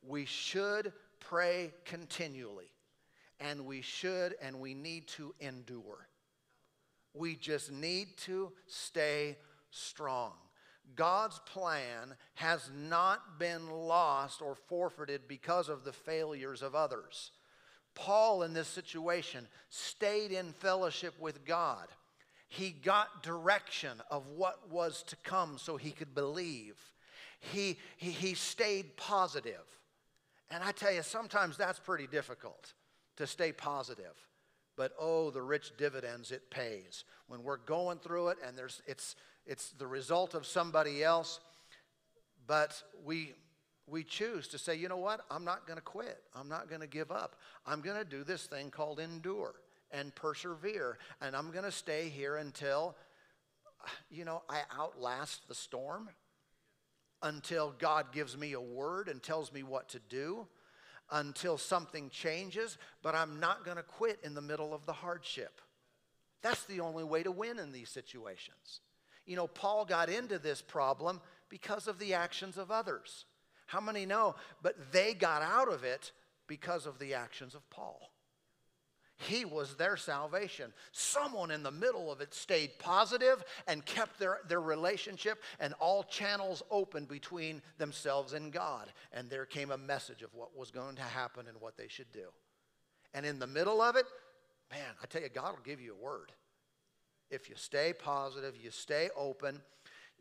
We 0.07 0.25
should 0.25 0.93
pray 1.21 1.73
continually, 1.85 2.71
and 3.41 3.65
we 3.65 3.81
should 3.81 4.35
and 4.43 4.61
we 4.61 4.75
need 4.75 5.07
to 5.09 5.35
endure. 5.41 6.09
We 7.15 7.37
just 7.37 7.71
need 7.71 8.17
to 8.19 8.53
stay 8.67 9.37
strong. 9.71 10.33
God's 10.97 11.39
plan 11.47 12.15
has 12.35 12.71
not 12.75 13.39
been 13.39 13.71
lost 13.71 14.43
or 14.43 14.55
forfeited 14.55 15.29
because 15.29 15.69
of 15.69 15.85
the 15.85 15.93
failures 15.93 16.63
of 16.63 16.75
others. 16.75 17.31
Paul, 17.95 18.43
in 18.43 18.53
this 18.53 18.69
situation, 18.69 19.47
stayed 19.69 20.33
in 20.33 20.53
fellowship 20.53 21.15
with 21.21 21.45
God. 21.45 21.89
He 22.49 22.71
got 22.71 23.23
direction 23.23 24.03
of 24.11 24.27
what 24.29 24.71
was 24.71 25.03
to 25.05 25.17
come 25.17 25.59
so 25.59 25.77
he 25.77 25.91
could 25.91 26.15
believe. 26.15 26.77
He, 27.39 27.79
he, 27.97 28.11
he 28.11 28.35
stayed 28.35 28.97
positive. 28.97 29.65
And 30.51 30.63
I 30.63 30.73
tell 30.73 30.93
you, 30.93 31.03
sometimes 31.03 31.57
that's 31.57 31.79
pretty 31.79 32.07
difficult 32.07 32.75
to 33.17 33.27
stay 33.27 33.53
positive. 33.53 34.15
But 34.77 34.93
oh, 34.99 35.31
the 35.31 35.43
rich 35.43 35.73
dividends 35.77 36.31
it 36.31 36.51
pays. 36.51 37.05
When 37.27 37.43
we're 37.43 37.57
going 37.57 37.99
through 37.99 38.29
it 38.29 38.39
and 38.47 38.57
there's, 38.57 38.83
it's, 38.87 39.17
it's 39.47 39.71
the 39.71 39.87
result 39.87 40.35
of 40.35 40.47
somebody 40.47 41.03
else, 41.03 41.41
but 42.47 42.83
we, 43.05 43.35
we 43.87 44.05
choose 44.05 44.49
to 44.49 44.59
say, 44.59 44.77
you 44.77 44.89
know 44.89 44.97
what, 44.97 45.21
I'm 45.31 45.45
not 45.45 45.67
going 45.67 45.77
to 45.77 45.83
quit. 45.83 46.23
I'm 46.35 46.49
not 46.49 46.69
going 46.69 46.81
to 46.81 46.87
give 46.87 47.11
up. 47.11 47.37
I'm 47.67 47.81
going 47.81 47.97
to 47.99 48.05
do 48.05 48.25
this 48.25 48.47
thing 48.47 48.71
called 48.71 49.01
endure 49.01 49.55
and 49.91 50.15
persevere. 50.15 50.99
And 51.21 51.35
I'm 51.35 51.51
going 51.51 51.65
to 51.65 51.73
stay 51.73 52.09
here 52.09 52.37
until, 52.37 52.97
you 54.11 54.25
know, 54.25 54.43
I 54.49 54.61
outlast 54.79 55.49
the 55.49 55.55
storm, 55.55 56.09
until 57.23 57.75
God 57.79 58.13
gives 58.13 58.37
me 58.37 58.53
a 58.53 58.61
word 58.61 59.09
and 59.09 59.23
tells 59.23 59.53
me 59.53 59.63
what 59.63 59.89
to 59.91 60.01
do, 60.09 60.47
until 61.11 61.59
something 61.59 62.09
changes. 62.09 62.79
But 63.03 63.15
I'm 63.15 63.41
not 63.41 63.65
going 63.65 63.77
to 63.77 63.83
quit 63.83 64.21
in 64.23 64.35
the 64.35 64.41
middle 64.41 64.73
of 64.73 64.87
the 64.87 64.93
hardship. 64.93 65.61
That's 66.41 66.65
the 66.65 66.81
only 66.81 67.05
way 67.05 67.23
to 67.23 67.31
win 67.31 67.59
in 67.59 67.73
these 67.73 67.91
situations. 67.91 68.81
You 69.27 69.37
know, 69.37 69.47
Paul 69.47 69.85
got 69.85 70.09
into 70.09 70.39
this 70.39 70.63
problem 70.63 71.21
because 71.49 71.87
of 71.87 71.99
the 71.99 72.15
actions 72.15 72.59
of 72.59 72.71
others. 72.71 73.25
How 73.73 73.81
many 73.81 74.05
know? 74.05 74.35
But 74.61 74.93
they 74.93 75.15
got 75.15 75.41
out 75.41 75.73
of 75.73 75.83
it 75.83 76.13
because 76.47 76.85
of 76.85 76.99
the 76.99 77.15
actions 77.15 77.55
of 77.55 77.69
Paul. 77.71 78.11
He 79.17 79.47
was 79.47 79.77
their 79.77 79.97
salvation. 79.97 80.75
Someone 80.91 81.51
in 81.51 81.63
the 81.63 81.71
middle 81.71 82.13
of 82.13 82.21
it 82.21 82.35
stayed 82.35 82.79
positive 82.79 83.43
and 83.67 83.87
kept 83.87 84.19
their, 84.19 84.41
their 84.47 84.61
relationship 84.61 85.43
and 85.59 85.73
all 85.81 86.03
channels 86.03 86.63
open 86.71 87.07
between 87.07 87.63
themselves 87.79 88.35
and 88.35 88.53
God. 88.53 88.93
And 89.11 89.31
there 89.31 89.47
came 89.47 89.71
a 89.71 89.79
message 89.79 90.21
of 90.21 90.35
what 90.35 90.55
was 90.55 90.71
going 90.71 90.97
to 90.97 91.03
happen 91.03 91.47
and 91.49 91.59
what 91.59 91.79
they 91.79 91.89
should 91.89 92.13
do. 92.13 92.29
And 93.15 93.25
in 93.25 93.39
the 93.39 93.47
middle 93.47 93.81
of 93.81 93.97
it, 93.97 94.05
man, 94.71 94.95
I 95.03 95.07
tell 95.07 95.23
you, 95.23 95.31
God 95.31 95.53
will 95.53 95.65
give 95.65 95.81
you 95.81 95.95
a 95.95 96.05
word 96.05 96.33
if 97.33 97.49
you 97.49 97.57
stay 97.57 97.95
positive, 97.95 98.55
you 98.63 98.71
stay 98.71 99.09
open. 99.17 99.63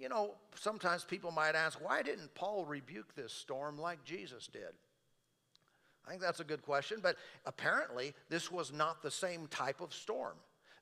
You 0.02 0.10
know, 0.10 0.34
sometimes 0.56 1.04
people 1.04 1.30
might 1.30 1.54
ask, 1.54 1.80
why 1.80 2.02
didn't 2.02 2.34
Paul 2.34 2.66
rebuke 2.66 3.14
this 3.14 3.32
storm 3.32 3.78
like 3.78 4.04
Jesus 4.04 4.48
did? 4.48 4.74
I 6.08 6.10
think 6.10 6.24
that's 6.24 6.40
a 6.40 6.44
good 6.44 6.64
question, 6.64 6.98
but 7.04 7.18
apparently 7.46 8.16
this 8.28 8.52
was 8.52 8.74
not 8.74 9.04
the 9.04 9.12
same 9.12 9.46
type 9.46 9.80
of 9.80 9.94
storm. 9.94 10.34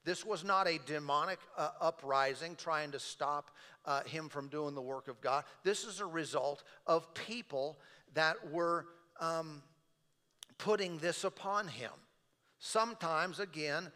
This 0.05 0.25
was 0.25 0.45
not 0.45 0.69
a 0.69 0.79
demonic 0.86 1.39
uh, 1.58 1.71
uprising 1.82 2.55
trying 2.55 2.91
to 2.91 2.99
stop 2.99 3.51
uh, 3.84 4.03
him 4.03 4.29
from 4.29 4.47
doing 4.47 4.73
the 4.73 4.82
work 4.82 5.10
of 5.10 5.19
God. 5.19 5.43
This 5.65 5.84
is 5.84 5.99
a 5.99 6.05
result 6.05 6.63
of 6.88 7.13
people 7.13 7.77
that 8.13 8.38
were 8.49 8.86
um, 9.19 9.62
putting 10.58 10.97
this 10.99 11.25
upon 11.25 11.67
him. 11.67 11.91
Sometimes, 12.60 13.41
again, 13.41 13.91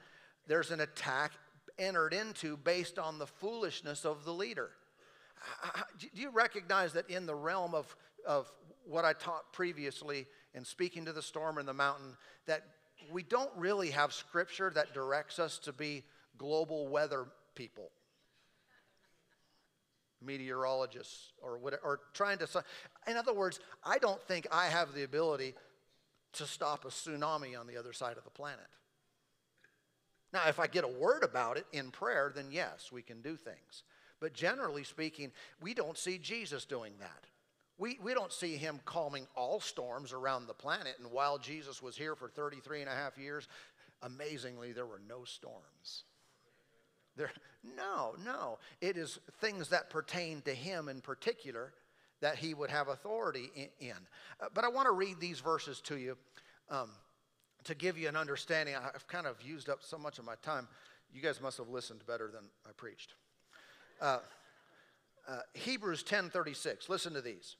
there's 0.47 0.71
an 0.71 0.81
attack 0.81 1.31
entered 1.79 2.13
into 2.13 2.57
based 2.57 2.99
on 2.99 3.19
the 3.19 3.27
foolishness 3.27 4.03
of 4.03 4.25
the 4.25 4.33
leader. 4.33 4.71
Do 5.99 6.07
you 6.13 6.29
recognize 6.29 6.93
that 6.93 7.09
in 7.09 7.25
the 7.25 7.35
realm 7.35 7.75
of, 7.75 7.95
of 8.25 8.51
what 8.85 9.05
I 9.05 9.13
taught 9.13 9.51
previously 9.53 10.25
in 10.53 10.65
speaking 10.65 11.05
to 11.05 11.13
the 11.13 11.21
storm 11.21 11.57
in 11.57 11.65
the 11.65 11.73
mountain, 11.73 12.15
that 12.45 12.63
we 13.11 13.23
don't 13.23 13.51
really 13.57 13.91
have 13.91 14.13
scripture 14.13 14.71
that 14.75 14.93
directs 14.93 15.39
us 15.39 15.57
to 15.59 15.73
be 15.73 16.03
global 16.37 16.87
weather 16.87 17.25
people? 17.55 17.91
meteorologists 20.25 21.33
or 21.41 21.57
whatever, 21.57 21.81
or 21.83 21.99
trying 22.13 22.37
to. 22.39 22.47
In 23.07 23.17
other 23.17 23.33
words, 23.33 23.59
I 23.83 23.97
don't 23.97 24.21
think 24.23 24.47
I 24.51 24.67
have 24.67 24.93
the 24.93 25.03
ability 25.03 25.53
to 26.33 26.45
stop 26.45 26.85
a 26.85 26.87
tsunami 26.87 27.59
on 27.59 27.67
the 27.67 27.77
other 27.77 27.93
side 27.93 28.17
of 28.17 28.23
the 28.23 28.29
planet. 28.29 28.67
Now, 30.31 30.47
if 30.47 30.59
I 30.59 30.67
get 30.67 30.83
a 30.83 30.87
word 30.87 31.23
about 31.23 31.57
it 31.57 31.65
in 31.71 31.91
prayer, 31.91 32.31
then 32.33 32.47
yes, 32.51 32.91
we 32.91 33.03
can 33.03 33.21
do 33.21 33.35
things. 33.35 33.83
But 34.23 34.31
generally 34.31 34.85
speaking, 34.85 35.33
we 35.61 35.73
don't 35.73 35.97
see 35.97 36.17
Jesus 36.17 36.63
doing 36.63 36.93
that. 37.01 37.25
We, 37.77 37.99
we 38.01 38.13
don't 38.13 38.31
see 38.31 38.55
him 38.55 38.79
calming 38.85 39.27
all 39.35 39.59
storms 39.59 40.13
around 40.13 40.47
the 40.47 40.53
planet. 40.53 40.95
And 40.97 41.11
while 41.11 41.37
Jesus 41.37 41.83
was 41.83 41.97
here 41.97 42.15
for 42.15 42.29
33 42.29 42.79
and 42.79 42.89
a 42.89 42.93
half 42.93 43.17
years, 43.17 43.49
amazingly, 44.01 44.71
there 44.71 44.85
were 44.85 45.01
no 45.09 45.25
storms. 45.25 46.05
There, 47.17 47.31
no, 47.75 48.15
no. 48.23 48.59
It 48.79 48.95
is 48.95 49.19
things 49.41 49.67
that 49.69 49.89
pertain 49.89 50.41
to 50.43 50.53
him 50.53 50.87
in 50.87 51.01
particular 51.01 51.73
that 52.21 52.37
he 52.37 52.53
would 52.53 52.69
have 52.69 52.87
authority 52.87 53.51
in. 53.57 53.67
in. 53.81 53.97
Uh, 54.39 54.45
but 54.53 54.63
I 54.63 54.69
want 54.69 54.85
to 54.85 54.93
read 54.93 55.19
these 55.19 55.41
verses 55.41 55.81
to 55.81 55.97
you. 55.97 56.17
Um, 56.69 56.91
to 57.65 57.75
give 57.75 57.97
you 57.97 58.07
an 58.07 58.15
understanding, 58.15 58.75
I've 58.75 59.05
kind 59.07 59.27
of 59.27 59.41
used 59.41 59.67
up 59.67 59.79
so 59.81 59.97
much 59.97 60.17
of 60.17 60.23
my 60.23 60.35
time. 60.41 60.69
You 61.13 61.21
guys 61.21 61.41
must 61.41 61.57
have 61.57 61.67
listened 61.67 62.05
better 62.07 62.31
than 62.31 62.43
I 62.65 62.71
preached. 62.77 63.15
Uh, 64.03 64.19
Uh, 65.25 65.39
Hebrews 65.53 66.03
10:36. 66.03 66.89
Listen 66.89 67.13
to 67.13 67.21
these. 67.21 67.55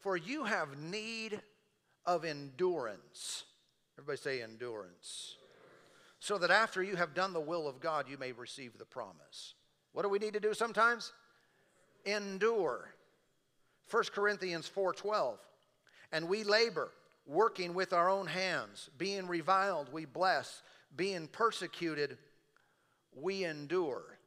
For 0.00 0.16
you 0.16 0.44
have 0.44 0.76
need 0.76 1.40
of 2.04 2.24
endurance. 2.24 3.44
Everybody 3.96 4.18
say 4.18 4.42
endurance. 4.42 5.36
So 6.18 6.36
that 6.38 6.50
after 6.50 6.82
you 6.82 6.96
have 6.96 7.14
done 7.14 7.32
the 7.32 7.40
will 7.40 7.68
of 7.68 7.78
God, 7.80 8.08
you 8.08 8.18
may 8.18 8.32
receive 8.32 8.76
the 8.76 8.84
promise. 8.84 9.54
What 9.92 10.02
do 10.02 10.08
we 10.08 10.18
need 10.18 10.32
to 10.32 10.40
do 10.40 10.52
sometimes? 10.52 11.12
Endure. 12.04 12.92
1 13.88 14.12
Corinthians 14.12 14.66
4:12. 14.68 15.38
And 16.10 16.28
we 16.28 16.42
labor, 16.42 16.92
working 17.24 17.72
with 17.72 17.92
our 17.92 18.08
own 18.08 18.26
hands, 18.26 18.90
being 18.98 19.28
reviled, 19.28 19.92
we 19.92 20.06
bless, 20.06 20.62
being 20.96 21.28
persecuted, 21.28 22.18
we 23.12 23.44
endure. 23.44 24.18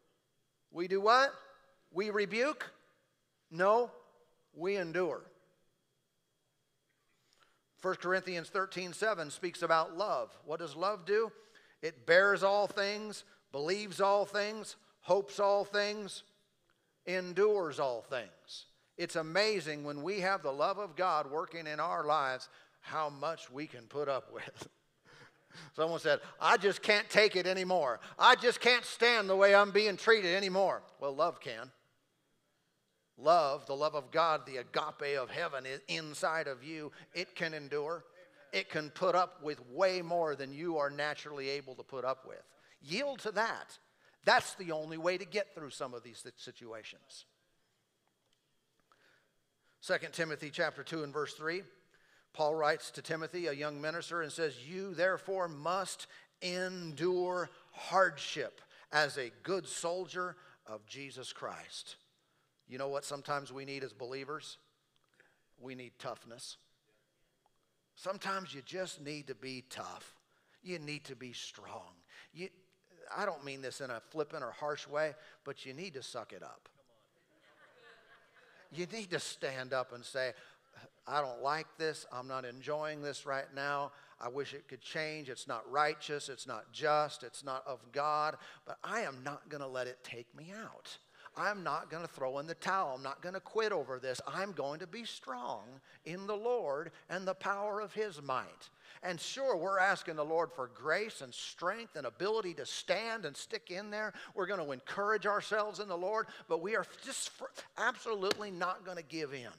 We 0.72 0.88
do 0.88 1.02
what? 1.02 1.34
We 1.92 2.10
rebuke? 2.10 2.72
No, 3.52 3.92
we 4.54 4.78
endure. 4.78 5.22
1 7.82 7.96
Corinthians 7.96 8.50
13 8.50 8.94
7 8.94 9.32
speaks 9.32 9.62
about 9.62 9.98
love. 9.98 10.38
What 10.46 10.60
does 10.60 10.76
love 10.76 11.06
do? 11.06 11.32
It 11.82 12.06
bears 12.06 12.44
all 12.44 12.68
things, 12.68 13.24
believes 13.52 14.02
all 14.02 14.26
things, 14.26 14.76
hopes 15.02 15.40
all 15.40 15.64
things, 15.64 16.24
endures 17.06 17.80
all 17.80 18.02
things. 18.02 18.66
It's 18.98 19.16
amazing 19.16 19.86
when 19.86 20.04
we 20.04 20.20
have 20.20 20.44
the 20.44 20.52
love 20.52 20.78
of 20.78 20.98
God 20.98 21.32
working 21.32 21.68
in 21.68 21.80
our 21.80 22.04
lives 22.04 22.50
how 22.82 23.10
much 23.10 23.50
we 23.50 23.66
can 23.66 23.84
put 23.84 24.10
up 24.10 24.34
with. 24.34 24.68
Someone 25.76 26.00
said, 26.00 26.20
I 26.40 26.58
just 26.58 26.82
can't 26.82 27.10
take 27.10 27.38
it 27.38 27.48
anymore. 27.48 28.02
I 28.18 28.36
just 28.36 28.60
can't 28.60 28.84
stand 28.84 29.30
the 29.30 29.36
way 29.36 29.56
I'm 29.56 29.72
being 29.72 29.96
treated 29.96 30.36
anymore. 30.36 30.82
Well, 31.00 31.16
love 31.16 31.40
can. 31.40 31.72
Love, 33.22 33.66
the 33.66 33.76
love 33.76 33.96
of 33.96 34.12
God, 34.12 34.46
the 34.46 34.58
agape 34.58 35.18
of 35.20 35.30
heaven 35.30 35.66
is 35.66 35.82
inside 35.88 36.48
of 36.48 36.64
you. 36.64 36.92
It 37.14 37.36
can 37.36 37.54
endure. 37.54 38.06
It 38.54 38.70
can 38.70 38.90
put 38.90 39.14
up 39.14 39.44
with 39.44 39.60
way 39.70 40.02
more 40.02 40.36
than 40.36 40.54
you 40.54 40.78
are 40.78 40.90
naturally 40.90 41.50
able 41.50 41.76
to 41.76 41.84
put 41.84 42.06
up 42.06 42.26
with. 42.26 42.42
Yield 42.82 43.20
to 43.20 43.32
that. 43.32 43.78
That's 44.26 44.54
the 44.56 44.72
only 44.72 44.98
way 44.98 45.18
to 45.18 45.26
get 45.26 45.54
through 45.54 45.72
some 45.72 45.94
of 45.94 46.04
these 46.04 46.24
situations. 46.38 47.26
2 49.86 49.96
Timothy 50.12 50.50
chapter 50.50 50.84
2 50.84 51.04
and 51.04 51.14
verse 51.14 51.34
3. 51.34 51.64
Paul 52.34 52.56
writes 52.56 52.92
to 52.92 53.02
Timothy, 53.02 53.48
a 53.48 53.54
young 53.54 53.82
minister, 53.82 54.22
and 54.22 54.32
says, 54.32 54.68
You 54.68 54.94
therefore 54.94 55.48
must 55.48 56.08
endure 56.42 57.50
hardship 57.72 58.62
as 58.92 59.18
a 59.18 59.32
good 59.44 59.68
soldier 59.68 60.36
of 60.66 60.86
Jesus 60.86 61.34
Christ. 61.34 61.96
You 62.70 62.78
know 62.78 62.88
what 62.88 63.04
sometimes 63.04 63.52
we 63.52 63.66
need 63.66 63.84
as 63.84 63.92
believers? 63.92 64.58
We 65.60 65.76
need 65.76 65.94
toughness. 66.00 66.58
Sometimes 67.96 68.54
you 68.54 68.62
just 68.66 69.02
need 69.02 69.28
to 69.28 69.36
be 69.36 69.66
tough. 69.70 70.16
You 70.64 70.80
need 70.80 71.04
to 71.06 71.16
be 71.16 71.34
strong. 71.34 71.92
You, 72.34 72.50
I 73.16 73.26
don't 73.26 73.44
mean 73.44 73.62
this 73.62 73.82
in 73.82 73.90
a 73.90 74.02
flippant 74.12 74.44
or 74.44 74.52
harsh 74.52 74.88
way, 74.88 75.16
but 75.44 75.66
you 75.66 75.74
need 75.74 75.96
to 75.96 76.04
suck 76.04 76.32
it 76.32 76.44
up. 76.44 76.70
You 78.72 78.86
need 78.86 79.10
to 79.10 79.20
stand 79.20 79.74
up 79.74 79.94
and 79.94 80.06
say, 80.06 80.34
I 81.08 81.22
don't 81.22 81.42
like 81.42 81.66
this. 81.80 82.06
I'm 82.14 82.28
not 82.28 82.46
enjoying 82.46 83.02
this 83.02 83.26
right 83.26 83.48
now. 83.56 83.92
I 84.22 84.30
wish 84.30 84.54
it 84.54 84.68
could 84.68 84.82
change. 84.82 85.28
It's 85.28 85.48
not 85.48 85.70
righteous. 85.72 86.30
It's 86.30 86.46
not 86.46 86.72
just. 86.72 87.24
It's 87.24 87.44
not 87.44 87.64
of 87.66 87.80
God. 87.92 88.38
But 88.66 88.78
I 88.84 89.02
am 89.02 89.24
not 89.24 89.50
going 89.50 89.62
to 89.62 89.68
let 89.68 89.88
it 89.88 90.04
take 90.04 90.28
me 90.36 90.54
out. 90.56 90.98
I'm 91.38 91.64
not 91.64 91.90
going 91.90 92.04
to 92.04 92.12
throw 92.12 92.40
in 92.40 92.48
the 92.48 92.56
towel. 92.56 92.96
I'm 92.96 93.04
not 93.04 93.22
going 93.22 93.36
to 93.36 93.40
quit 93.40 93.72
over 93.72 94.00
this. 94.00 94.22
I'm 94.28 94.52
going 94.52 94.80
to 94.80 94.88
be 94.88 95.06
strong 95.06 95.64
in 96.06 96.28
the 96.28 96.36
Lord 96.36 96.92
and 97.10 97.28
the 97.28 97.34
power 97.34 97.80
of 97.80 97.94
His 97.94 98.22
might. 98.22 98.70
And 99.02 99.20
sure, 99.20 99.56
we're 99.56 99.80
asking 99.80 100.18
the 100.18 100.26
Lord 100.26 100.50
for 100.54 100.70
grace 100.74 101.22
and 101.22 101.34
strength 101.34 101.96
and 101.96 102.06
ability 102.06 102.54
to 102.56 102.66
stand 102.66 103.24
and 103.24 103.36
stick 103.36 103.72
in 103.72 103.92
there. 103.92 104.14
We're 104.36 104.48
going 104.48 104.64
to 104.64 104.72
encourage 104.72 105.26
ourselves 105.26 105.80
in 105.80 105.88
the 105.88 105.98
Lord, 105.98 106.28
but 106.50 106.62
we 106.62 106.76
are 106.76 106.86
just 107.06 107.32
absolutely 107.78 108.52
not 108.52 108.84
going 108.84 108.98
to 108.98 109.04
give 109.04 109.34
in. 109.34 109.52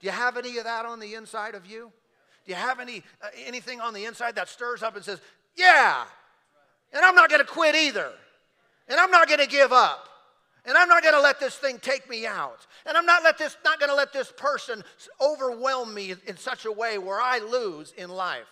Do 0.00 0.06
you 0.06 0.10
have 0.10 0.36
any 0.36 0.58
of 0.58 0.64
that 0.64 0.84
on 0.84 0.98
the 0.98 1.14
inside 1.14 1.54
of 1.54 1.66
you? 1.66 1.92
Do 2.44 2.52
you 2.52 2.56
have 2.56 2.80
any 2.80 3.02
uh, 3.22 3.28
anything 3.46 3.80
on 3.80 3.94
the 3.94 4.06
inside 4.06 4.34
that 4.36 4.48
stirs 4.48 4.82
up 4.82 4.96
and 4.96 5.04
says, 5.04 5.20
"Yeah, 5.54 6.04
and 6.92 7.04
I'm 7.04 7.14
not 7.14 7.28
going 7.28 7.40
to 7.40 7.46
quit 7.46 7.74
either, 7.74 8.10
and 8.88 8.98
I'm 8.98 9.10
not 9.10 9.28
going 9.28 9.40
to 9.40 9.46
give 9.46 9.72
up, 9.72 10.08
and 10.64 10.76
I'm 10.76 10.88
not 10.88 11.02
going 11.02 11.14
to 11.14 11.20
let 11.20 11.40
this 11.40 11.56
thing 11.56 11.78
take 11.78 12.08
me 12.08 12.26
out, 12.26 12.66
and 12.86 12.96
I'm 12.96 13.06
not 13.06 13.22
let 13.22 13.38
this 13.38 13.56
not 13.64 13.78
going 13.78 13.90
to 13.90 13.96
let 13.96 14.12
this 14.12 14.32
person 14.36 14.82
overwhelm 15.20 15.92
me 15.94 16.14
in 16.26 16.36
such 16.36 16.64
a 16.64 16.72
way 16.72 16.98
where 16.98 17.20
I 17.20 17.38
lose 17.38 17.92
in 17.96 18.10
life." 18.10 18.48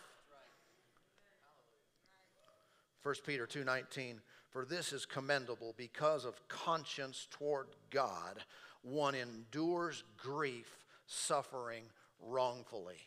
1 3.02 3.14
Peter 3.24 3.46
2:19 3.46 4.20
For 4.50 4.64
this 4.64 4.92
is 4.92 5.06
commendable 5.06 5.74
because 5.76 6.24
of 6.24 6.46
conscience 6.48 7.26
toward 7.30 7.68
God 7.90 8.42
one 8.82 9.14
endures 9.14 10.04
grief 10.16 10.84
suffering 11.06 11.84
wrongfully. 12.20 12.98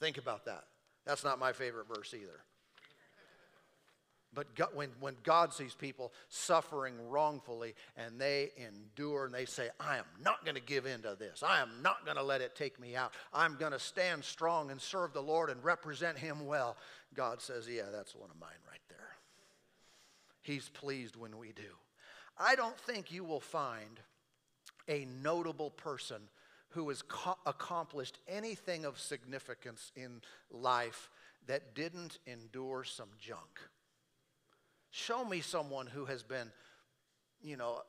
Think 0.00 0.18
about 0.18 0.44
that. 0.46 0.64
That's 1.04 1.24
not 1.24 1.38
my 1.38 1.52
favorite 1.52 1.86
verse 1.88 2.14
either. 2.14 2.44
But 4.34 4.54
God, 4.54 4.70
when, 4.74 4.90
when 5.00 5.16
God 5.22 5.52
sees 5.52 5.74
people 5.74 6.12
suffering 6.28 6.94
wrongfully 7.08 7.74
and 7.96 8.20
they 8.20 8.50
endure 8.56 9.26
and 9.26 9.34
they 9.34 9.44
say, 9.44 9.68
I 9.78 9.98
am 9.98 10.04
not 10.22 10.44
going 10.44 10.56
to 10.56 10.62
give 10.62 10.86
in 10.86 11.02
to 11.02 11.16
this. 11.18 11.42
I 11.42 11.60
am 11.60 11.70
not 11.82 12.04
going 12.04 12.16
to 12.16 12.22
let 12.22 12.40
it 12.40 12.56
take 12.56 12.80
me 12.80 12.96
out. 12.96 13.12
I'm 13.32 13.56
going 13.56 13.72
to 13.72 13.78
stand 13.78 14.24
strong 14.24 14.70
and 14.70 14.80
serve 14.80 15.12
the 15.12 15.22
Lord 15.22 15.50
and 15.50 15.62
represent 15.62 16.18
Him 16.18 16.46
well. 16.46 16.76
God 17.14 17.40
says, 17.40 17.68
Yeah, 17.68 17.90
that's 17.92 18.14
one 18.14 18.30
of 18.30 18.40
mine 18.40 18.50
right 18.68 18.80
there. 18.88 18.98
He's 20.42 20.68
pleased 20.68 21.16
when 21.16 21.38
we 21.38 21.52
do. 21.52 21.62
I 22.36 22.56
don't 22.56 22.78
think 22.78 23.12
you 23.12 23.24
will 23.24 23.40
find 23.40 24.00
a 24.88 25.06
notable 25.22 25.70
person 25.70 26.22
who 26.70 26.88
has 26.88 27.02
co- 27.02 27.38
accomplished 27.46 28.18
anything 28.26 28.84
of 28.84 28.98
significance 28.98 29.92
in 29.94 30.20
life 30.50 31.08
that 31.46 31.74
didn't 31.74 32.18
endure 32.26 32.84
some 32.84 33.10
junk. 33.18 33.60
Show 34.96 35.24
me 35.24 35.40
someone 35.40 35.88
who 35.88 36.04
has 36.04 36.22
been, 36.22 36.52
you 37.42 37.56
know, 37.56 37.80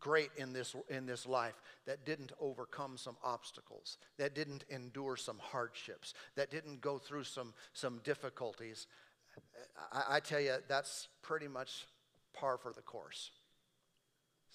great 0.00 0.30
in 0.38 0.54
this, 0.54 0.74
in 0.88 1.04
this 1.04 1.26
life 1.26 1.60
that 1.84 2.06
didn't 2.06 2.32
overcome 2.40 2.96
some 2.96 3.18
obstacles, 3.22 3.98
that 4.16 4.34
didn't 4.34 4.64
endure 4.70 5.18
some 5.18 5.36
hardships, 5.38 6.14
that 6.34 6.50
didn't 6.50 6.80
go 6.80 6.96
through 6.96 7.24
some, 7.24 7.52
some 7.74 8.00
difficulties. 8.04 8.86
I, 9.92 10.16
I 10.16 10.20
tell 10.20 10.40
you, 10.40 10.54
that's 10.66 11.08
pretty 11.20 11.46
much 11.46 11.84
par 12.32 12.56
for 12.56 12.72
the 12.72 12.80
course. 12.80 13.30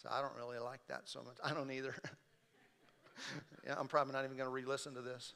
So 0.02 0.10
I 0.12 0.24
don't 0.24 0.36
really 0.36 0.58
like 0.58 0.82
that 0.88 1.02
so 1.06 1.22
much. 1.22 1.38
I 1.44 1.54
don't 1.54 1.70
either. 1.70 1.94
yeah, 3.68 3.76
I'm 3.78 3.88
probably 3.88 4.14
not 4.14 4.26
even 4.26 4.38
going 4.38 4.50
to 4.50 4.54
re 4.54 4.66
listen 4.66 4.96
to 4.96 5.02
this. 5.02 5.34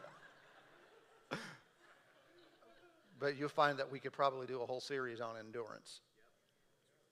but 3.18 3.36
you'll 3.38 3.48
find 3.48 3.78
that 3.78 3.90
we 3.90 3.98
could 3.98 4.12
probably 4.12 4.46
do 4.46 4.62
a 4.62 4.66
whole 4.66 4.80
series 4.80 5.20
on 5.20 5.36
endurance 5.38 6.00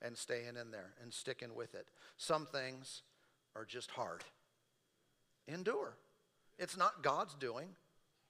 and 0.03 0.17
staying 0.17 0.57
in 0.61 0.71
there 0.71 0.93
and 1.03 1.13
sticking 1.13 1.55
with 1.55 1.75
it. 1.75 1.89
Some 2.17 2.47
things 2.47 3.03
are 3.57 3.65
just 3.65 3.91
hard. 3.91 4.23
Endure. 5.49 5.97
It's 6.59 6.77
not 6.77 7.03
God's 7.03 7.35
doing, 7.35 7.69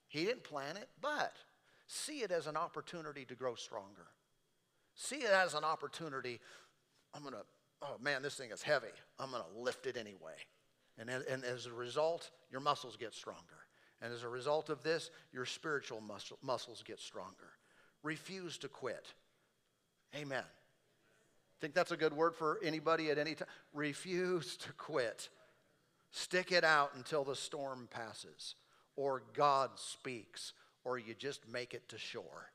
He 0.09 0.25
didn't 0.25 0.45
plan 0.45 0.77
it, 0.77 0.89
but 1.01 1.35
see 1.87 2.21
it 2.21 2.31
as 2.31 2.47
an 2.47 2.57
opportunity 2.57 3.25
to 3.27 3.35
grow 3.35 3.55
stronger. 3.55 4.07
See 4.95 5.17
it 5.17 5.31
as 5.31 5.55
an 5.55 5.65
opportunity. 5.65 6.41
I'm 7.15 7.23
going 7.23 7.35
to 7.35 7.45
oh 7.85 7.97
man, 8.01 8.23
this 8.23 8.35
thing 8.35 8.51
is 8.51 8.63
heavy. 8.63 8.93
I'm 9.19 9.31
going 9.31 9.43
to 9.43 9.61
lift 9.61 9.87
it 9.87 9.97
anyway. 9.97 10.35
And, 10.99 11.11
and 11.11 11.45
as 11.45 11.67
a 11.67 11.73
result, 11.73 12.31
your 12.51 12.61
muscles 12.61 12.97
get 12.97 13.15
stronger. 13.15 13.41
And 14.01 14.13
as 14.13 14.23
a 14.23 14.29
result 14.29 14.71
of 14.71 14.83
this, 14.83 15.11
your 15.33 15.45
spiritual 15.45 16.01
muscle, 16.01 16.39
muscles 16.43 16.83
get 16.87 17.01
stronger. 17.01 17.53
Refuse 18.05 18.57
to 18.59 18.69
quit. 18.69 19.13
Amen. 20.15 20.45
Think 21.61 21.75
that's 21.75 21.91
a 21.91 21.97
good 21.97 22.13
word 22.13 22.37
for 22.37 22.61
anybody 22.63 23.11
at 23.11 23.19
any 23.19 23.35
time? 23.35 23.49
Refuse 23.73 24.57
to 24.59 24.73
quit. 24.75 25.29
Stick 26.13 26.53
it 26.53 26.63
out 26.63 26.93
until 26.95 27.25
the 27.25 27.35
storm 27.35 27.89
passes, 27.91 28.55
or 28.95 29.25
God 29.33 29.71
speaks, 29.75 30.53
or 30.85 30.99
you 30.99 31.15
just 31.15 31.49
make 31.49 31.75
it 31.75 31.89
to 31.89 31.99
shore 31.99 32.53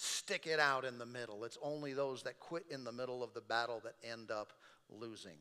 stick 0.00 0.46
it 0.46 0.58
out 0.58 0.84
in 0.86 0.98
the 0.98 1.04
middle. 1.04 1.44
It's 1.44 1.58
only 1.62 1.92
those 1.92 2.22
that 2.22 2.40
quit 2.40 2.64
in 2.70 2.84
the 2.84 2.92
middle 2.92 3.22
of 3.22 3.34
the 3.34 3.42
battle 3.42 3.82
that 3.84 3.96
end 4.02 4.30
up 4.30 4.54
losing. 4.88 5.36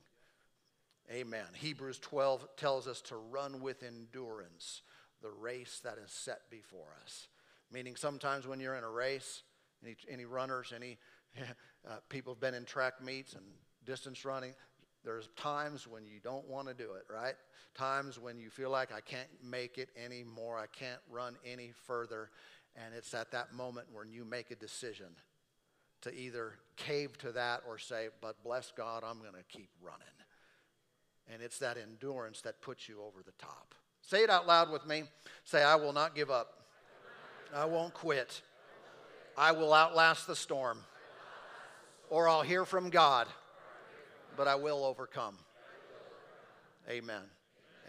Amen. 1.10 1.46
Hebrews 1.54 1.98
12 2.00 2.46
tells 2.58 2.88
us 2.88 3.02
to 3.04 3.16
run 3.16 3.62
with 3.62 3.84
endurance 3.84 4.82
the 5.22 5.32
race 5.32 5.80
that 5.84 5.98
is 6.04 6.12
set 6.12 6.42
before 6.52 6.94
us. 7.04 7.28
Meaning, 7.72 7.96
sometimes 7.96 8.48
when 8.48 8.60
you're 8.60 8.76
in 8.76 8.84
a 8.84 8.90
race, 8.90 9.44
any, 9.84 9.96
any 10.10 10.26
runners, 10.26 10.74
any 10.76 10.98
uh, 11.88 11.98
people 12.10 12.34
have 12.34 12.42
been 12.42 12.54
in 12.54 12.66
track 12.66 13.04
meets 13.04 13.34
and 13.34 13.44
distance 13.86 14.26
running, 14.26 14.54
there's 15.04 15.30
times 15.38 15.88
when 15.88 16.06
you 16.06 16.20
don't 16.22 16.48
want 16.48 16.68
to 16.68 16.74
do 16.74 16.94
it, 16.94 17.04
right? 17.14 17.36
Times 17.74 18.20
when 18.20 18.38
you 18.38 18.50
feel 18.50 18.70
like 18.70 18.92
I 18.92 19.00
can't 19.00 19.30
make 19.44 19.78
it 19.78 19.90
anymore, 20.02 20.58
I 20.58 20.68
can't 20.68 21.00
run 21.10 21.36
any 21.46 21.72
further. 21.88 22.32
And 22.76 22.94
it's 22.94 23.14
at 23.14 23.32
that 23.32 23.54
moment 23.54 23.88
when 23.94 24.12
you 24.12 24.26
make 24.26 24.52
a 24.52 24.56
decision 24.56 25.08
to 26.02 26.14
either 26.14 26.54
cave 26.76 27.18
to 27.20 27.32
that 27.34 27.62
or 27.68 27.78
say, 27.78 28.10
but 28.22 28.44
bless 28.44 28.72
God, 28.72 29.04
I'm 29.06 29.20
going 29.20 29.34
to 29.34 29.44
keep 29.48 29.70
running. 29.82 30.06
And 31.32 31.42
it's 31.42 31.60
that 31.60 31.78
endurance 31.78 32.42
that 32.42 32.62
puts 32.62 32.90
you 32.90 33.02
over 33.02 33.22
the 33.24 33.34
top. 33.38 33.76
Say 34.02 34.24
it 34.24 34.30
out 34.30 34.48
loud 34.48 34.72
with 34.72 34.86
me. 34.86 35.04
Say, 35.44 35.62
I 35.62 35.76
will 35.76 35.94
not 35.94 36.16
give 36.16 36.32
up. 36.32 36.59
I 37.54 37.66
won't 37.66 37.94
quit. 37.94 38.42
I 39.38 39.52
will 39.52 39.74
outlast 39.74 40.28
the 40.28 40.36
storm. 40.36 40.80
Or 42.10 42.28
I'll 42.28 42.42
hear 42.42 42.66
from 42.66 42.90
God, 42.90 43.28
but 44.36 44.48
I 44.48 44.56
will 44.56 44.84
overcome. 44.84 45.38
Amen. 46.90 47.22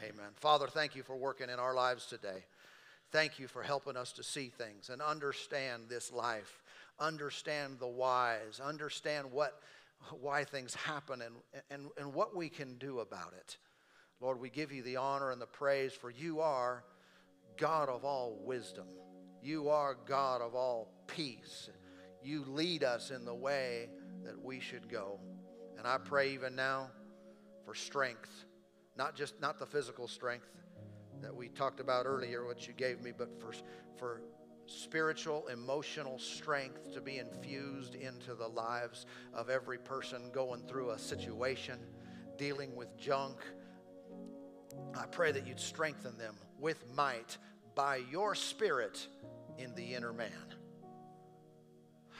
Amen. 0.03 0.31
Father, 0.37 0.67
thank 0.67 0.95
you 0.95 1.03
for 1.03 1.17
working 1.17 1.49
in 1.49 1.59
our 1.59 1.75
lives 1.75 2.07
today. 2.07 2.45
Thank 3.13 3.39
you 3.39 3.49
for 3.49 3.63
helping 3.63 3.97
us 3.97 4.13
to 4.13 4.23
see 4.23 4.49
things 4.49 4.89
and 4.89 5.03
understand 5.03 5.85
this 5.89 6.13
life, 6.13 6.63
understand 6.99 7.79
the 7.81 7.89
whys, 7.89 8.61
understand 8.63 9.33
what, 9.33 9.61
why 10.21 10.45
things 10.45 10.75
happen 10.75 11.23
and, 11.23 11.35
and, 11.71 11.89
and 11.99 12.15
what 12.15 12.37
we 12.37 12.49
can 12.49 12.77
do 12.77 13.01
about 13.01 13.33
it. 13.37 13.57
Lord, 14.21 14.39
we 14.39 14.51
give 14.51 14.71
you 14.71 14.83
the 14.83 14.97
honor 14.97 15.33
and 15.33 15.41
the 15.41 15.47
praise, 15.47 15.93
for 15.93 16.11
you 16.11 16.41
are 16.41 16.85
God 17.57 17.89
of 17.89 18.05
all 18.05 18.39
wisdom. 18.45 18.87
You 19.43 19.69
are 19.69 19.97
God 20.07 20.43
of 20.43 20.55
all 20.55 20.93
peace. 21.07 21.71
You 22.23 22.45
lead 22.47 22.85
us 22.85 23.11
in 23.11 23.25
the 23.25 23.35
way 23.35 23.89
that 24.25 24.39
we 24.39 24.61
should 24.61 24.89
go. 24.89 25.19
And 25.79 25.87
I 25.87 25.99
pray 25.99 26.33
even 26.33 26.55
now 26.55 26.91
for 27.65 27.75
strength, 27.75 28.45
not 28.97 29.17
just 29.17 29.41
not 29.41 29.59
the 29.59 29.67
physical 29.67 30.07
strength 30.07 30.49
that 31.23 31.35
we 31.35 31.49
talked 31.49 31.81
about 31.81 32.07
earlier, 32.07 32.45
what 32.47 32.67
you 32.67 32.75
gave 32.75 33.01
me, 33.01 33.13
but 33.17 33.41
for, 33.41 33.53
for 33.97 34.23
spiritual, 34.67 35.49
emotional 35.49 36.19
strength 36.19 36.93
to 36.93 37.01
be 37.01 37.19
infused 37.19 37.95
into 37.95 38.35
the 38.35 38.47
lives 38.47 39.07
of 39.35 39.51
every 39.51 39.79
person 39.79 40.31
going 40.33 40.63
through 40.67 40.91
a 40.91 40.99
situation, 40.99 41.79
dealing 42.37 42.75
with 42.77 42.97
junk. 42.99 43.39
I 44.95 45.07
pray 45.07 45.33
that 45.33 45.47
you'd 45.47 45.61
strengthen 45.61 46.17
them 46.19 46.37
with 46.59 46.85
might 46.95 47.39
by 47.81 48.03
your 48.11 48.35
Spirit 48.35 49.07
in 49.57 49.75
the 49.75 49.95
inner 49.95 50.13
man. 50.13 50.29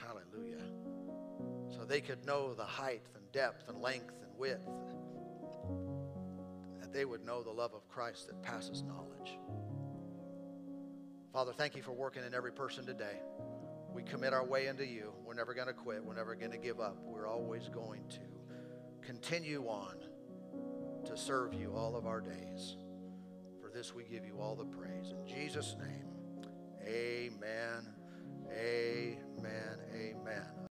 Hallelujah. 0.03 0.63
So 1.69 1.85
they 1.85 2.01
could 2.01 2.25
know 2.25 2.55
the 2.55 2.65
height 2.65 3.03
and 3.13 3.31
depth 3.31 3.69
and 3.69 3.79
length 3.79 4.11
and 4.23 4.35
width. 4.39 4.67
That 6.79 6.91
they 6.91 7.05
would 7.05 7.23
know 7.23 7.43
the 7.43 7.51
love 7.51 7.75
of 7.75 7.87
Christ 7.89 8.25
that 8.25 8.41
passes 8.41 8.81
knowledge. 8.81 9.37
Father, 11.31 11.53
thank 11.53 11.75
you 11.75 11.83
for 11.83 11.91
working 11.91 12.23
in 12.25 12.33
every 12.33 12.51
person 12.51 12.83
today. 12.83 13.19
We 13.93 14.01
commit 14.01 14.33
our 14.33 14.43
way 14.43 14.65
into 14.65 14.87
you. 14.87 15.13
We're 15.23 15.35
never 15.35 15.53
going 15.53 15.67
to 15.67 15.73
quit. 15.73 16.03
We're 16.03 16.15
never 16.15 16.33
going 16.33 16.53
to 16.53 16.57
give 16.57 16.79
up. 16.79 16.97
We're 17.05 17.27
always 17.27 17.69
going 17.69 18.01
to 18.09 19.05
continue 19.05 19.67
on 19.67 19.97
to 21.05 21.15
serve 21.15 21.53
you 21.53 21.75
all 21.75 21.95
of 21.95 22.07
our 22.07 22.19
days. 22.19 22.77
This 23.73 23.95
we 23.95 24.03
give 24.03 24.25
you 24.25 24.37
all 24.39 24.55
the 24.55 24.65
praise. 24.65 25.11
In 25.11 25.25
Jesus' 25.25 25.75
name, 25.79 26.05
amen. 26.85 27.87
Amen. 28.51 29.77
Amen. 29.95 30.61